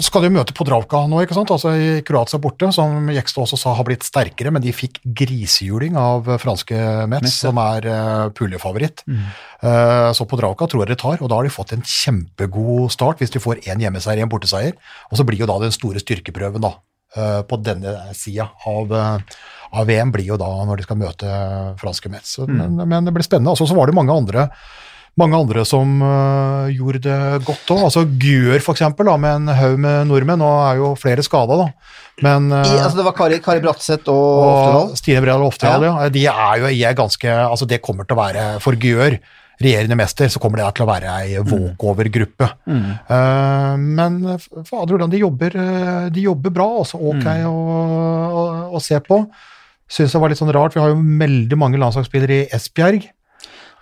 [0.01, 1.51] skal de jo møte Podravka nå, ikke sant?
[1.53, 5.97] Altså i Kroatia borte, som Jekstad også sa har blitt sterkere, men de fikk grisehjuling
[5.99, 7.51] av franske Metz, Metz, ja.
[7.51, 9.06] som er uh, puljefavoritt.
[9.06, 9.28] Mm.
[9.62, 13.22] Uh, så Podravka tror jeg de tar, og da har de fått en kjempegod start
[13.22, 14.80] hvis de får én hjemmeseier og en borteseier.
[15.12, 16.74] Og så blir jo da den store styrkeprøven da,
[17.18, 19.38] eh, på denne sida av, eh,
[19.76, 21.38] av VM blir jo da når de skal møte
[21.82, 22.38] franske Metz.
[22.39, 23.53] Så, men, men det blir spennende.
[23.53, 24.49] Altså, så var det mange andre
[25.20, 27.86] mange andre som uh, gjorde det godt òg.
[27.88, 28.03] Altså
[28.66, 30.41] for eksempel, med en haug med nordmenn.
[30.41, 31.70] Nå er jo flere skada, da.
[32.26, 34.91] Men uh, I, altså, det var Kari, Kari Bratseth og, Oftedal.
[34.91, 36.11] og Stine Bredal Oftedal, ja.
[36.11, 39.18] De er jo er ganske Altså, det kommer til å være For Gjør,
[39.63, 42.49] regjerende mester, så kommer det til å være ei walkover-gruppe.
[42.68, 45.55] Eh, men fader hvordan de jobber,
[46.11, 48.43] de jobber bra, også ok å, å,
[48.76, 49.24] å se på.
[49.88, 50.76] Syns det var litt sånn rart.
[50.76, 53.07] Vi har jo veldig mange landslagsspillere i Esbjerg.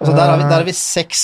[0.01, 1.19] Altså, der, har vi, der har vi seks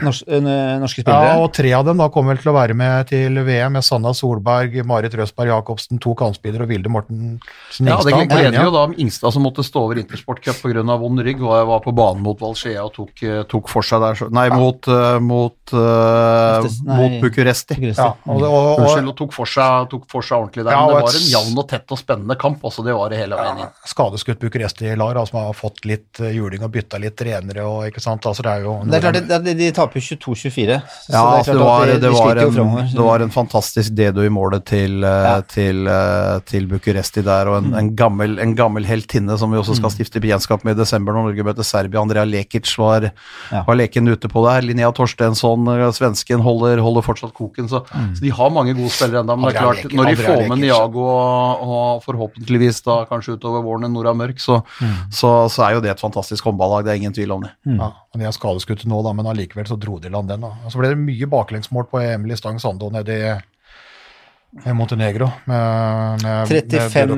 [0.00, 0.38] norske,
[0.80, 1.32] norske spillere.
[1.34, 3.84] Ja, og tre av dem da kommer vel til å være med til VM med
[3.84, 7.90] Sanna Solberg, Marit Røsberg Jacobsen, to kantspillere og Vilde Morten Ingstad.
[7.90, 10.84] Ja, det gleder jo da om Ingstad som måtte stå over Intersport Cup pga.
[11.04, 14.00] vond rygg, og jeg var på banen mot Valskjea og tok, eh, tok for seg
[14.00, 14.24] der.
[14.30, 17.76] Nei, Nei, mot, eh, mot, uh, mot Bucuresti.
[17.96, 20.72] Ja, og, det- og, Unnskyld, og, og tok for seg, tok for seg ordentlig der.
[20.72, 22.62] Ja, men det var en jevn og tett og spennende kamp.
[22.64, 23.72] altså Det var det hele veien inn.
[23.84, 28.13] skadeskutt Bucuresti-lag som har fått litt eh, juling og bytta litt trenere og ikke sant.
[28.24, 30.80] Altså, det er jo Det er klart, det, det, De taper jo 22-24.
[30.86, 34.22] så Ja, altså, det, var, de- det, de var en, det var en fantastisk Dedo
[34.22, 35.40] i målet til, eh, Ja.
[35.42, 39.76] til, eh, til Bucuresti der, og en, en, gammel, en gammel heltinne som vi også
[39.76, 42.00] skal stifte bekjentskap med i desember når Norge møter Serbia.
[42.00, 43.10] Andrea Lekic var,
[43.52, 43.62] Ja.
[43.66, 44.62] var leken ute på der.
[44.62, 47.68] Linnea Torstensson, eh, svensken, holder, holder fortsatt koken.
[47.68, 49.36] Så, så de har mange gode spillere ennå.
[49.38, 53.36] Men det er klart, Lekic- når de får med Niago og, og forhåpentligvis da kanskje
[53.38, 54.62] utover våren en Nora Mørk, så,
[55.10, 56.84] så, så er jo det et fantastisk håndballag.
[56.84, 57.50] Det er ingen tvil om det.
[57.66, 60.44] Ja, og De er skadeskutt nå, da, men allikevel så dro de i land den.
[60.44, 60.70] da.
[60.70, 65.30] Så ble det mye baklengsmål på Emily Stang Sando nede i Montenegro.
[65.50, 67.16] Med, med, 35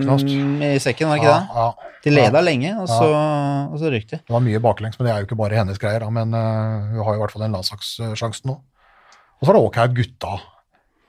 [0.57, 1.61] med i sekken, var det ikke ja, det?
[1.61, 4.21] Ja, De leda lenge, og så, og så røyk de.
[4.23, 6.05] det var mye baklengs, men det er jo ikke bare hennes greier.
[6.07, 8.61] Da, men uh, hun har i hvert fall en landslagssjanse nå.
[9.37, 10.37] Og så var det ok at gutta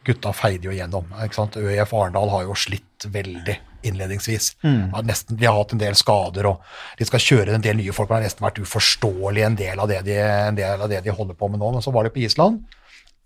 [0.08, 1.10] gutta feide jo gjennom.
[1.24, 1.58] ikke sant?
[1.60, 3.58] ØIF Arendal har jo slitt veldig
[3.88, 4.56] innledningsvis.
[4.94, 7.96] Har nesten, de har hatt en del skader, og de skal kjøre en del nye
[7.96, 8.10] folk.
[8.12, 11.16] Det har nesten vært uforståelig en del av det de, en del av det de
[11.16, 11.72] holder på med nå.
[11.78, 12.64] Men så var de på Island.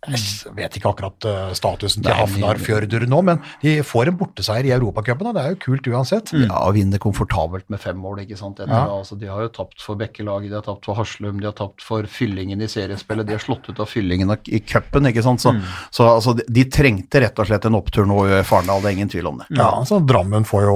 [0.09, 4.65] Jeg vet ikke akkurat eh, statusen til Hafnar Fjørdur nå, men de får en borteseier
[4.65, 6.31] i Europacupen, og det er jo kult uansett.
[6.33, 8.57] Ja, og vinner komfortabelt med fem mål, ikke sant.
[8.63, 8.87] Etter, Ja.
[8.97, 11.85] altså, de har jo tapt for Bekkelaget, de har tapt for Haslum, de har tapt
[11.85, 15.43] for Fyllingen i seriespillet, de har slått ut av Fyllingen i cupen, ikke sant.
[15.45, 15.53] Så,
[15.93, 19.13] så altså, de, trengte rett og slett en opptur nå i Farendal, det er ingen
[19.13, 19.51] tvil om det.
[19.61, 20.75] Ja, så Drammen får jo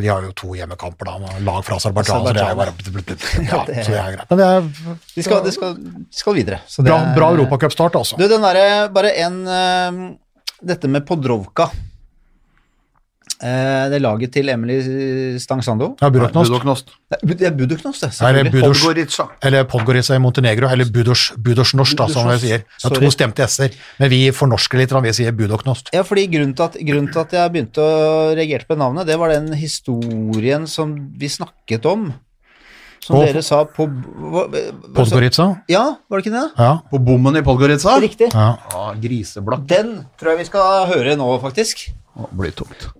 [0.00, 2.72] De har jo to hjemmekamper, da, med lag fra Aserbajdsjan, så det er jo bare
[3.52, 4.30] ja, det er- så det er greit.
[4.32, 6.62] Men det er De skal, de skal, de skal videre.
[6.66, 8.16] så det bra, bra europacupstart, altså.
[8.16, 8.61] Du, den derre
[8.92, 10.02] Bare en eh,
[10.62, 11.70] Dette med Podrovka.
[13.42, 14.76] Eh, det er laget til Emily
[15.42, 15.96] Stangsando.
[15.98, 16.52] Ja, Budoknost.
[16.52, 16.92] Budoknost.
[17.10, 18.10] Det er Budoknost, det.
[18.22, 18.50] Er.
[18.50, 19.26] Budos, Podgorica.
[19.42, 22.62] eller Podgorica i Montenegro, eller Budos, norsk, da, som vi sier.
[22.78, 25.90] Det er to stemte s-er, men vi fornorsker litt, når vi sier Budoknost.
[25.96, 27.96] Ja, fordi grunnen til, at, grunnen til at jeg begynte å
[28.38, 32.12] reagere på navnet, det var den historien som vi snakket om.
[33.02, 34.60] Som På- dere sa på hva, hva,
[34.94, 35.46] Podgorica?
[35.68, 36.44] Ja, var det ikke det?
[36.56, 36.72] Ja.
[36.90, 37.96] På bommen i Podgorica?
[38.00, 38.28] Riktig.
[38.32, 38.56] ja.
[38.70, 39.66] Ah, griseblakk.
[39.66, 41.88] Den tror jeg vi skal høre nå, faktisk.
[42.14, 42.92] Det blir tungt.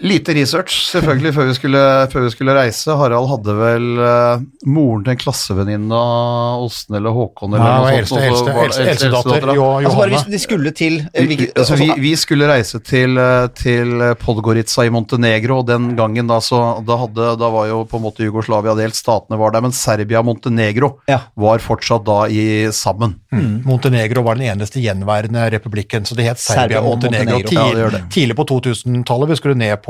[0.00, 1.80] Lite research, selvfølgelig, før vi skulle,
[2.12, 2.94] før vi skulle reise.
[3.00, 8.06] Harald hadde vel uh, moren til en klassevenninne av Åsen eller Håkon eller Nei, noe
[8.06, 11.38] sånt, Eldste, eldste, eldste, eldste datter, jo, Altså bare hvis de skulle til eh, Vi,
[11.50, 16.30] altså, vi, altså, vi skulle reise til, eh, til Podgorica i Montenegro, og den gangen
[16.30, 19.64] da, så, da, hadde, da var jo på en måte Jugoslavia delt, statene var der,
[19.66, 21.20] men Serbia og Montenegro Ja.
[21.34, 23.16] var fortsatt da i sammen.
[23.34, 23.64] Mm.
[23.66, 27.40] Montenegro var den eneste gjenværende republikken, så det het Serbia Serbia og Montenegro.
[27.40, 27.48] Montenegro.
[27.48, 28.02] Tid, Ja, det det.
[28.14, 29.87] tidlig på 2000-tallet, vi skulle ned på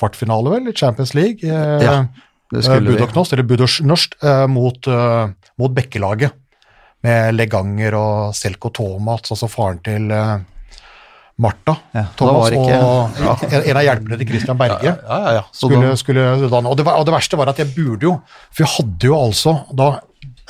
[0.00, 1.44] kvartfinale, vel, i Champions League.
[1.44, 1.94] Eh, Ja,
[2.52, 2.80] det eh.
[2.84, 5.28] Budoknost, eller Budosjnost, eh, mot, eh,
[5.58, 6.32] mot Bekkelaget.
[7.02, 10.38] Med Leganger og Selko Tomat, altså faren til eh,
[11.40, 11.76] Martha.
[11.96, 14.84] Ja, Thomas ikke- og en, en av hjelpene til Christian Berge.
[14.84, 15.42] Ja, ja, ja.
[15.52, 16.26] Så skulle, skulle.
[16.60, 18.20] Og det, og det verste var at jeg burde jo,
[18.52, 19.88] for jeg hadde jo altså da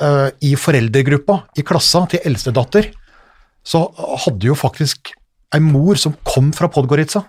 [0.01, 2.91] eh, i foreldregruppa i klassa til eldstedatter,
[3.63, 3.85] så
[4.25, 5.13] hadde jo faktisk
[5.55, 7.23] ei mor som kom fra Podgorica.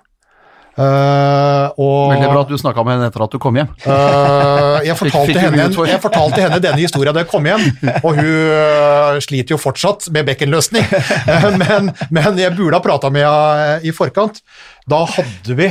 [0.73, 3.68] Eh, og veldig bra at du snakka med henne etter at du kom hjem.
[3.85, 7.66] Uh, jeg, fortalte henne, jeg fortalte henne denne historien da jeg kom hjem,
[8.01, 10.87] og hun uh, sliter jo fortsatt med bekkenløsning.
[11.62, 14.41] Men, men jeg burde ha prata med henne i forkant.
[14.89, 15.68] Da hadde vi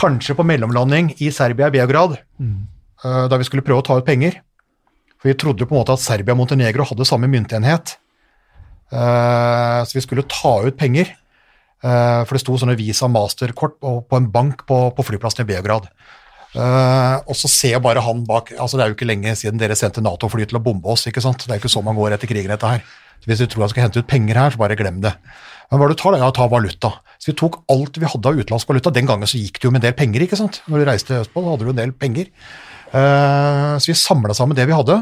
[0.00, 2.16] kanskje på mellomlanding i Serbia i Beograd,
[3.04, 4.38] da vi skulle prøve å ta ut penger.
[5.20, 7.94] For vi trodde jo på en måte at Serbia og Montenegro hadde samme myntenhet.
[8.90, 11.12] Så vi skulle ta ut penger.
[11.82, 15.48] Eh, for det sto sånne Visa Masterkort på, på en bank på, på flyplassen i
[15.50, 15.88] Beograd.
[16.52, 19.56] Eh, og så ser jeg bare han bak altså Det er jo ikke lenge siden
[19.56, 21.06] dere sendte Nato-fly til å bombe oss.
[21.08, 21.46] ikke sant?
[21.46, 22.84] Det er jo ikke så man går etter krigen, dette her.
[23.22, 25.14] Så Hvis du tror han skal hente ut penger her, så bare glem det.
[25.70, 26.20] Men hva er det du tar, da?
[26.20, 26.90] Ja, ta valuta.
[27.22, 28.92] Så vi tok alt vi hadde av utenlandsk valuta.
[28.92, 30.58] Den gangen så gikk det jo med en del penger, ikke sant.
[30.68, 32.28] Når du reiste østpå, så hadde du en del penger.
[32.92, 34.98] Eh, så vi samla sammen det vi hadde.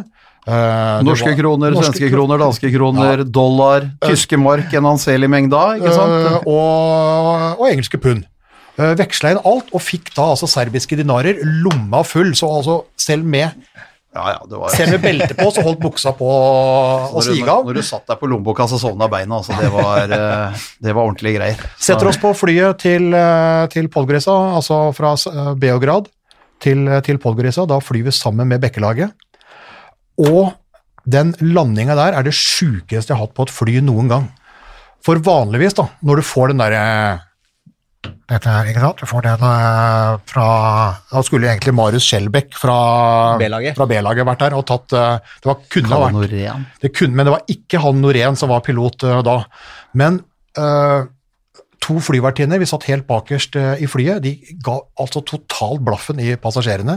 [0.48, 0.52] Eh,
[0.98, 5.28] det Norske var- kroner, norske svenske kroner, kroner, danske kroner, dollar, tyske mark, en anselig
[5.28, 8.24] mengde av, ikke Eh, og, og engelske pund.
[8.80, 12.30] Uh, Veksla inn alt, og fikk da altså serbiske dinarer lomma full.
[12.38, 13.52] Så altså selv med,
[14.14, 16.26] Ja, ja, det var selv med belte på, så holdt buksa på
[17.14, 17.66] å stige av.
[17.68, 19.36] når du satt der på lommeboka, så sovna beina.
[19.42, 21.60] Altså, det, var, eh, det var ordentlige greier.
[21.76, 26.08] Så- Setter oss på flyet til, eh, til Polgresa, altså fra eh, Beograd
[26.58, 27.66] til, til Polgresa.
[27.68, 29.12] Da flyr vi sammen med Bekkelaget.
[30.20, 30.52] Og
[31.10, 34.28] den landinga der er det sjukeste jeg har hatt på et fly noen gang.
[35.04, 36.84] For vanligvis, da, når du får den derre
[38.00, 39.02] dette her, ikke sant?
[39.02, 40.46] Du får den eh, fra
[41.10, 42.76] Da skulle egentlig Marius Skjelbæk fra
[43.40, 43.76] B-laget.
[44.30, 47.52] vært der og tatt eh, Det var, kunne ha vært det kunne, men det var
[47.52, 49.36] ikke han Norén som var pilot uh, da.
[50.00, 50.22] Men
[50.56, 51.04] uh,
[51.82, 56.32] to flyvertinner, vi satt helt bakerst uh, i flyet, de ga altså totalt blaffen i
[56.40, 56.96] passasjerene.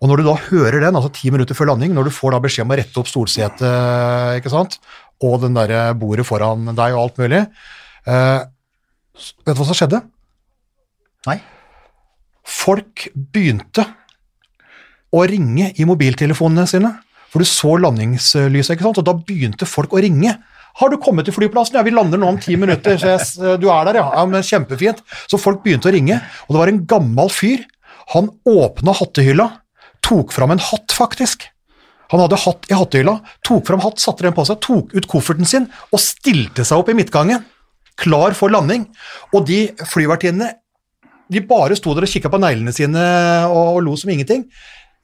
[0.00, 2.42] Og når du da hører den, altså ti minutter før landing, når du får da
[2.44, 4.78] beskjed om å rette opp stolsetet, ikke sant,
[5.24, 7.42] og den der bordet foran deg og alt mulig,
[8.10, 8.40] eh,
[9.14, 10.02] vet du hva som skjedde?
[11.28, 11.38] Nei.
[12.44, 13.86] Folk begynte
[15.14, 16.90] å ringe i mobiltelefonene sine.
[17.30, 19.00] For du så landingslyset, ikke sant?
[19.00, 20.36] og da begynte folk å ringe.
[20.74, 23.70] 'Har du kommet til flyplassen?' 'Ja, vi lander nå om ti minutter.' Så jeg, 'Du
[23.70, 25.02] er der, ja.' ja men Kjempefint.
[25.30, 27.64] Så folk begynte å ringe, og det var en gammel fyr.
[28.14, 29.46] Han åpna hattehylla,
[30.04, 31.48] tok fram en hatt, faktisk.
[32.12, 35.48] Han hadde hatt i hattehylla, tok fram hatt, satte den på seg, tok ut kofferten
[35.48, 37.42] sin og stilte seg opp i midtgangen,
[38.00, 38.86] klar for landing.
[39.32, 40.52] Og de flyvertinnene
[41.32, 43.02] de bare sto der og kikka på neglene sine
[43.48, 44.44] og, og lo som ingenting.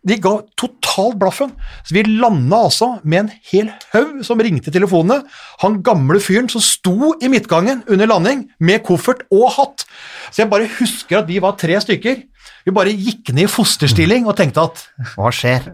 [0.06, 1.52] De ga totalt blaffen.
[1.84, 5.26] Så vi landa altså med en hel haug som ringte telefonene.
[5.60, 9.84] Han gamle fyren som sto i midtgangen under landing med koffert og hatt.
[10.30, 12.24] Så jeg bare husker at vi var tre stykker.
[12.64, 14.84] Vi bare gikk ned i fosterstilling og tenkte at
[15.14, 15.68] Hva skjer?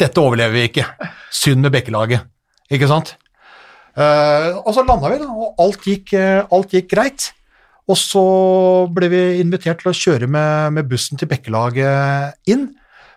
[0.00, 0.86] dette overlever vi ikke.
[1.34, 2.24] Synd med Bekkelaget,
[2.72, 3.14] ikke sant?
[3.98, 7.30] Uh, og så landa vi, da, og alt gikk, eh, alt gikk greit.
[7.90, 8.22] Og så
[8.94, 12.68] ble vi invitert til å kjøre med, med bussen til Bekkelaget inn.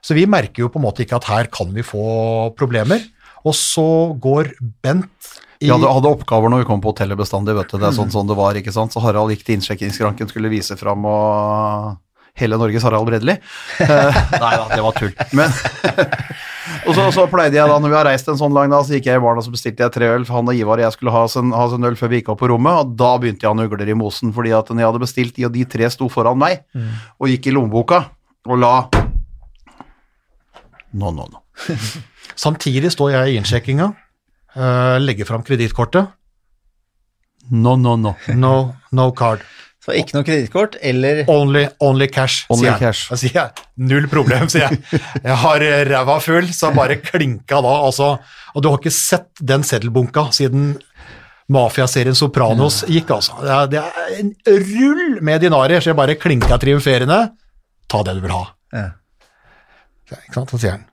[0.04, 3.06] Så vi merker jo på en måte ikke at her kan vi få problemer.
[3.48, 3.88] Og så
[4.24, 5.32] går Bent
[5.64, 7.78] i Vi hadde, hadde oppgaver når vi kom på hotellet bestandig, vet du.
[7.80, 8.92] Det er sånn som det var, ikke sant.
[8.96, 11.94] Så Harald gikk til innsjekkingsskranken, skulle vise fram og
[12.40, 13.38] hele Norges Harald Bredli.
[13.84, 15.14] Eh, nei da, det var tull.
[15.38, 15.54] Men
[16.88, 18.96] Og så, så pleide jeg da, når vi har reist en sånn lang dag, så
[18.96, 20.86] gikk jeg i baren og så bestilte jeg tre øl, for han og Ivar og
[20.86, 23.12] jeg skulle ha en, ha en øl før vi gikk opp på rommet, og da
[23.22, 25.56] begynte jeg å ha ugler i mosen, fordi at når jeg hadde bestilt de, og
[25.56, 26.64] de tre sto foran meg,
[27.20, 28.06] og gikk i lommeboka,
[28.48, 28.74] og la
[30.94, 31.42] No, no, no.
[32.46, 33.90] Samtidig står jeg i innsjekkinga,
[34.56, 36.12] eh, legger fram kredittkortet.
[37.52, 38.14] No, no, no.
[38.40, 38.54] No,
[38.96, 39.42] no card.
[39.84, 42.80] Så ikke noe kredittkort eller Only, only cash, Only sier jeg.
[42.86, 43.10] cash.
[43.12, 45.02] Da sier jeg, null problem, sier jeg.
[45.28, 48.14] Jeg har eh, ræva full, så bare klinka da, altså.
[48.56, 50.78] Og du har ikke sett den seddelbunka siden
[51.52, 53.36] mafiaserien Sopranos gikk, altså.
[53.44, 54.32] Det er, det er en
[54.72, 57.20] rull med dinarer, så jeg bare klinka triumferende.
[57.92, 58.44] Ta det du vil ha.
[58.74, 58.86] Ja.
[60.12, 60.86] Ikke sant, så sier han.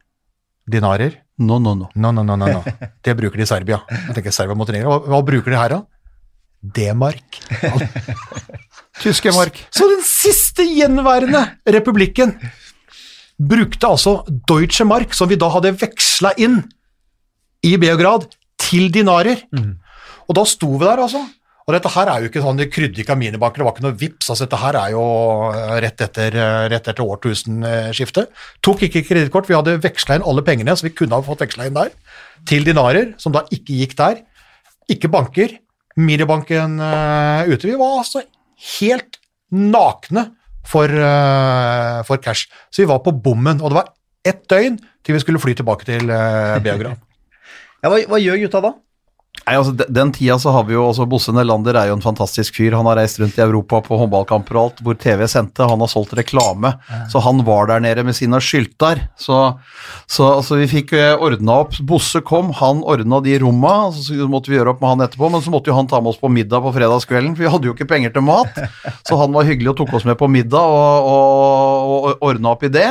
[0.70, 1.16] Dinarer?
[1.40, 1.88] No, no, no.
[1.96, 2.88] No, no, no, no, no.
[3.02, 3.80] Det bruker de i Serbia.
[3.90, 4.92] Jeg tenker Serbia Montenegro.
[4.92, 5.80] Hva, hva bruker de her, da?
[6.60, 7.40] D-mark.
[9.02, 9.56] Tyske mark.
[9.72, 12.34] Så den siste gjenværende republikken
[13.40, 16.60] brukte altså Deutsche Mark, som vi da hadde veksla inn
[17.64, 18.28] i Beograd,
[18.60, 19.40] til dinarer.
[20.28, 21.22] Og da sto vi der, altså.
[21.70, 23.84] Og dette her er jo ikke sånn, det krydde ikke av minibanker, det var ikke
[23.84, 25.02] noe vips, altså dette her er jo
[25.52, 28.32] eh, rett etter, eh, rett etter årtusenskiftet.
[28.66, 31.68] Tok ikke kredittkort, vi hadde veksla inn alle pengene, så vi kunne ha fått veksla
[31.70, 31.92] inn der,
[32.50, 34.18] til dinarer, som da ikke gikk der.
[34.90, 35.54] Ikke banker,
[36.00, 37.68] minibanken uh, ute.
[37.68, 38.24] Vi var altså
[38.80, 39.20] helt
[39.54, 40.26] nakne
[40.66, 42.50] for, uh, for cash.
[42.74, 43.94] Så vi var på bommen, og det var
[44.26, 46.98] ett døgn til vi skulle fly tilbake til uh, Beograd.
[47.84, 48.74] ja, hva, hva gjør gutta da?
[49.46, 52.58] Nei, altså, Den tida så har vi jo også Bosse Nelander er jo en fantastisk
[52.58, 52.76] fyr.
[52.76, 55.66] Han har reist rundt i Europa på håndballkamper og alt hvor TV sendte.
[55.66, 56.74] Han har solgt reklame,
[57.10, 59.02] så han var der nede med sine skylter.
[59.18, 59.38] Så,
[60.06, 61.78] så, altså, vi fikk eh, ordna opp.
[61.86, 65.32] Bosse kom, han ordna de romma, så måtte vi gjøre opp med han etterpå.
[65.32, 67.70] Men så måtte jo han ta med oss på middag på fredagskvelden, for vi hadde
[67.70, 68.60] jo ikke penger til mat.
[69.08, 72.66] Så han var hyggelig og tok oss med på middag og, og, og ordna opp
[72.68, 72.90] i det.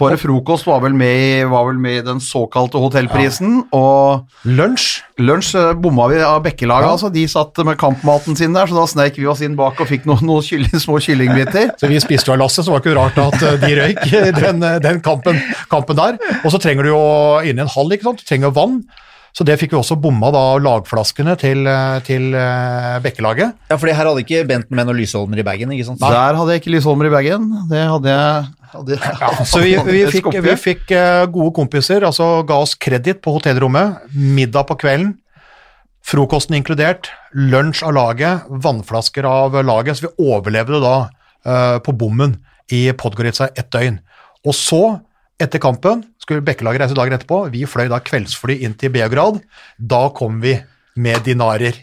[0.00, 5.02] Bare frokost var vel med i, vel med i den såkalte hotellprisen, og Lunsj.
[5.20, 6.94] Lunsj eh, bomma vi av Bekkelaget, Ja.
[6.96, 7.10] altså.
[7.12, 10.06] De satt med kampmaten sin der, så da sneik vi oss inn bak og fikk
[10.08, 11.74] noen, noen kylling, små kyllingbiter.
[11.80, 14.02] Så vi spiste jo av lasset, så det var ikke rart at eh, de røyk
[14.40, 15.38] den, eh, den kampen,
[15.70, 16.18] kampen der.
[16.44, 17.04] Og så trenger du jo
[17.44, 18.24] inni en hall, ikke sant?
[18.24, 18.80] du trenger vann.
[19.36, 21.62] Så det fikk vi også bomma da av lagflaskene til,
[22.02, 22.32] til
[23.04, 23.52] Bekkelaget.
[23.70, 26.00] Ja, for her hadde ikke Benten med noen lysholmer i bagen, ikke sant?
[26.02, 27.44] Der hadde jeg ikke Lysholmer i bagen.
[27.70, 28.98] Det hadde jeg hadde,
[29.48, 34.06] Så vi, vi fikk, vi fikk eh, gode kompiser, altså ga oss kreditt på hotellrommet,
[34.14, 35.16] middag på kvelden,
[36.06, 42.38] frokosten inkludert, lunsj av laget, vannflasker av laget, så vi overlevde da uh, på bommen
[42.72, 44.00] i Podgorica ett døgn.
[44.48, 44.82] Og så,
[45.40, 49.42] etter kampen, skulle Bekkelaget reise dagen etterpå, vi fløy da kveldsfly inn til Beograd,
[49.76, 50.56] da kom vi
[51.00, 51.76] med dinarer.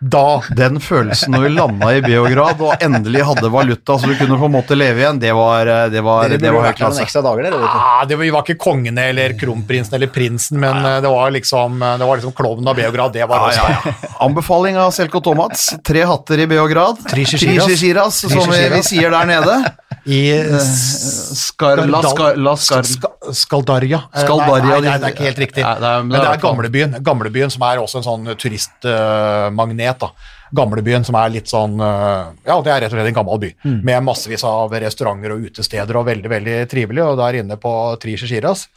[0.00, 4.36] Da Den følelsen når vi landa i Beograd og endelig hadde valuta så du kunne
[4.40, 7.00] på en måte leve igjen, det var, eh, det var, Dere det var vært noen
[7.04, 7.70] ekstra dager, dere.
[7.70, 11.30] Ah, det var, vi var ikke kongene eller kronprinsen eller prinsen, men eh, det var
[11.30, 13.12] liksom, det var liksom klovnen av Beograd.
[13.14, 13.56] Det var oss.
[13.56, 14.10] Ja, ja, ja.
[14.26, 15.70] Anbefaling av Selko Tomats.
[15.86, 17.00] Tre hatter i Beograd.
[17.08, 17.64] Trishishiras.
[17.64, 19.56] Trishishiras, som vi, vi sier der nede.
[20.04, 20.20] I
[20.60, 24.02] Skar, la, skar, la, skar, Ska- Skaldarja.
[24.12, 25.62] Eh, Skaldarja, Nei, nei, nei, det er ikke helt riktig.
[25.64, 29.83] Nei, det er- Men det er gamlebyen, gamlebyen som er også en sånn turistmagnet.
[30.00, 30.10] Da.
[30.54, 33.52] Gamlebyen som er litt sånn eh, Ja, det er rett og slett en gammel by.
[33.84, 37.04] Med massevis av restauranter og utesteder og veldig, veldig trivelig.
[37.04, 37.72] Og der inne på
[38.02, 38.68] Trishishiras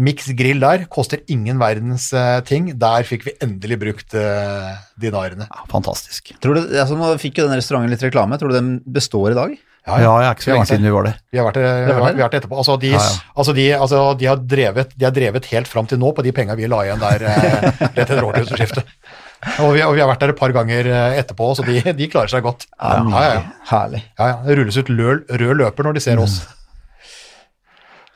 [0.00, 2.70] Mix grill der, koster ingen verdens eh, ting.
[2.80, 5.48] Der fikk vi endelig brukt uh, dinarene.
[5.50, 6.30] Ja, fantastisk.
[6.40, 8.38] Tror du, altså, nå fikk jo den restauranten litt reklame.
[8.40, 9.58] Tror du den består i dag?
[9.88, 11.16] Ja, jeg er ikke så lenge siden vi var der.
[11.32, 12.58] Vi har vært, der, vi har vært etterpå.
[12.60, 13.32] Altså, de, Ja, ja.
[13.34, 16.34] Altså, de, altså, de, har drevet, de har drevet helt fram til nå på de
[16.36, 17.56] penga vi la igjen der eh,
[17.88, 18.92] rett etter årtusenskiftet.
[19.64, 22.08] Og vi, og vi har vært der et par ganger eh, etterpå, så de, de
[22.12, 22.66] klarer seg godt.
[22.76, 23.44] Ja, ja, ja.
[23.70, 24.02] Herlig.
[24.18, 24.40] ja, ja.
[24.44, 26.42] Det rulles ut løl, rød løper når de ser oss.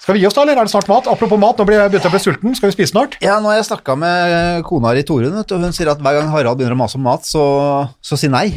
[0.05, 1.07] Skal vi gi oss da, eller er det snart mat?
[1.09, 2.57] Apropos mat, nå begynte jeg å bli sulten.
[2.59, 3.17] Skal vi spise snart?
[3.25, 6.29] Ja, nå har jeg snakka med kona di Torunn, og hun sier at hver gang
[6.35, 7.45] Harald begynner å mase om mat, så,
[8.05, 8.51] så si nei.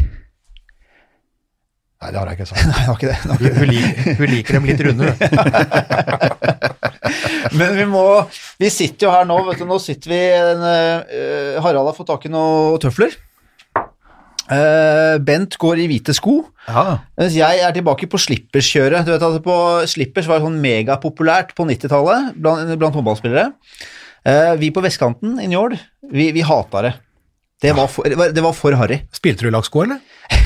[1.97, 2.65] Nei, det har jeg ikke sagt.
[2.71, 3.19] Nei, det var ikke det.
[3.21, 3.27] det.
[3.29, 5.07] var ikke Hun, hun, liker, hun liker dem litt runde.
[7.57, 8.03] Men vi må
[8.61, 9.65] Vi sitter jo her nå, vet du.
[9.69, 13.11] Nå sitter vi eh, Harald har fått tak i noen tøfler.
[14.47, 16.35] Uh, Bent går i hvite sko.
[16.69, 16.83] Ja,
[17.19, 19.03] Mens jeg er tilbake på slipperskjøret.
[19.03, 19.55] Du vet at på
[19.91, 23.45] Slippers var sånn megapopulært på 90-tallet blant, blant håndballspillere.
[24.27, 25.73] Uh, vi på vestkanten i Njord,
[26.13, 26.93] vi, vi hata det.
[27.62, 28.99] Det var for, det var- for harry.
[29.18, 29.99] Spilte du lagsko, eller?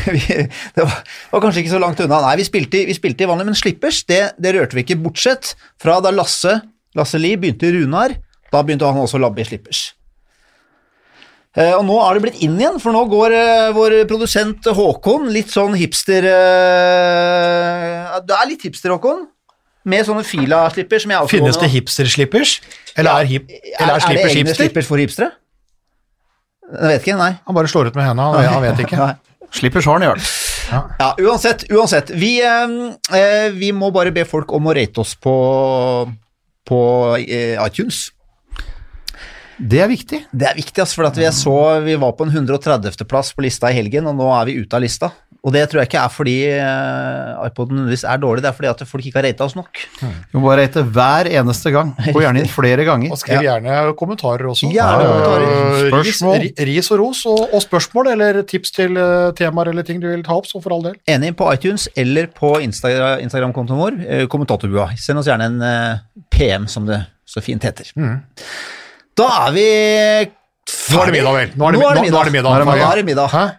[0.08, 1.02] Vi- det var,
[1.34, 2.22] var kanskje ikke så langt unna.
[2.24, 5.56] Nei, vi spilte, vi spilte i vanlig, men slippers, det, det rørte vi ikke, bortsett
[5.82, 6.62] fra da Lasse,
[6.96, 8.16] Lasse Lie begynte i Runar.
[8.52, 9.90] Da begynte han også å labbe i slippers.
[11.52, 15.26] Eh, og nå er det blitt inn igjen, for nå går eh, vår produsent Håkon
[15.36, 19.26] litt sånn hipster eh, Det er litt hipster, Håkon.
[19.92, 22.52] Med sånne fila-slipper som jeg også Finnes det hipster-slippers?
[22.96, 23.48] Eller er, hip,
[23.80, 25.32] eller er er det egne slippers for hipstere?
[26.72, 27.34] Jeg vet ikke, nei.
[27.48, 29.12] Han bare slår ut med hendene, han, han vet ikke.
[29.60, 30.30] Slipper sjaren i hvert
[30.72, 30.82] Ja.
[31.02, 32.14] Ja, uansett, uansett.
[32.16, 35.36] Vi, eh, eh, vi må bare be folk om å rate oss på,
[36.68, 36.82] på
[37.20, 38.06] eh, iTunes.
[39.62, 40.24] Det er viktig.
[40.32, 41.56] Det er viktig, altså, for at vi, er så,
[41.86, 43.04] vi var på en 130.
[43.10, 45.12] plass på lista i helgen, og nå er vi ute av lista.
[45.42, 48.68] Og det tror jeg ikke er fordi uh, iPoden nødvendigvis er dårlig, det er fordi
[48.70, 49.80] at folk ikke har rata oss nok.
[50.30, 51.96] Du må bare rate hver eneste gang.
[52.12, 53.10] og gjerne inn flere ganger.
[53.16, 54.70] Og skriv gjerne kommentarer også.
[54.70, 55.46] Gjerne kommentarer.
[55.48, 56.46] Eh, ris, Spørsmål.
[56.70, 60.22] ris og ros, og, og spørsmål eller tips til eh, temaer eller ting du vil
[60.28, 61.00] ta opp, så for all del.
[61.10, 62.92] Enig på iTunes eller på Insta
[63.26, 64.92] Instagram-kontoen vår, eh, kommentatorbua.
[65.02, 66.04] Send oss gjerne en eh,
[66.38, 67.90] PM, som det så fint heter.
[69.18, 69.66] Da er vi
[70.94, 71.50] Nå er det middag, vel.
[71.58, 72.62] Nå er det, Nå er det nå, nå er det middag.
[72.62, 72.78] middag.
[72.78, 73.58] Nå er det middag.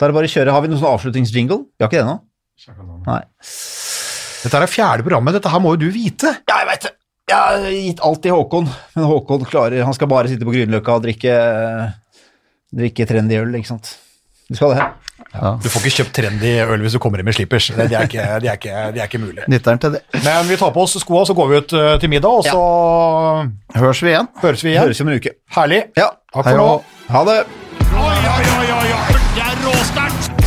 [0.00, 0.52] Da er det bare å kjøre.
[0.56, 1.58] Har vi noen sånn avslutningsjingle?
[1.76, 2.16] Vi har ikke det nå?
[3.04, 3.20] Nei.
[4.40, 6.30] Dette er det fjerde programmet, dette her må jo du vite.
[6.48, 6.94] Ja, jeg veit det.
[7.30, 8.64] Jeg har gitt alt til Håkon,
[8.96, 11.34] men Håkon klarer Han skal bare sitte på Grünerløkka og drikke
[12.74, 13.92] Drikke trendy øl, ikke sant.
[14.50, 14.88] Du skal det.
[15.62, 17.68] Du får ikke kjøpt trendy øl hvis du kommer inn med slippers.
[17.70, 19.46] Det, det, er, ikke, det, er, ikke, det er ikke mulig.
[19.52, 20.02] Nytteren til det.
[20.24, 23.78] Men vi tar på oss skoa, så går vi ut eh, til middag, og så
[23.78, 24.30] Høres vi igjen.
[24.42, 24.86] høres vi igjen.
[24.88, 25.34] Høres om en uke.
[25.58, 25.82] Herlig.
[25.98, 26.08] Ja.
[26.34, 26.68] Takk Hei for nå.
[27.14, 27.38] Ha det.
[27.90, 28.79] Oi, oi, oi, oi,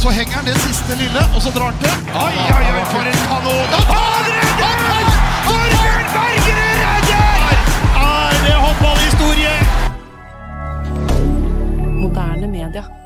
[0.04, 1.91] så henger han det siste lille, og så drar han til.
[2.26, 3.68] Oi, oi, oi, for en kanon!
[3.76, 5.06] Og han redder!
[5.45, 7.54] Torbjørn Berger redder!
[8.08, 9.54] Er det håndballhistorie?
[12.01, 13.03] Moderne media.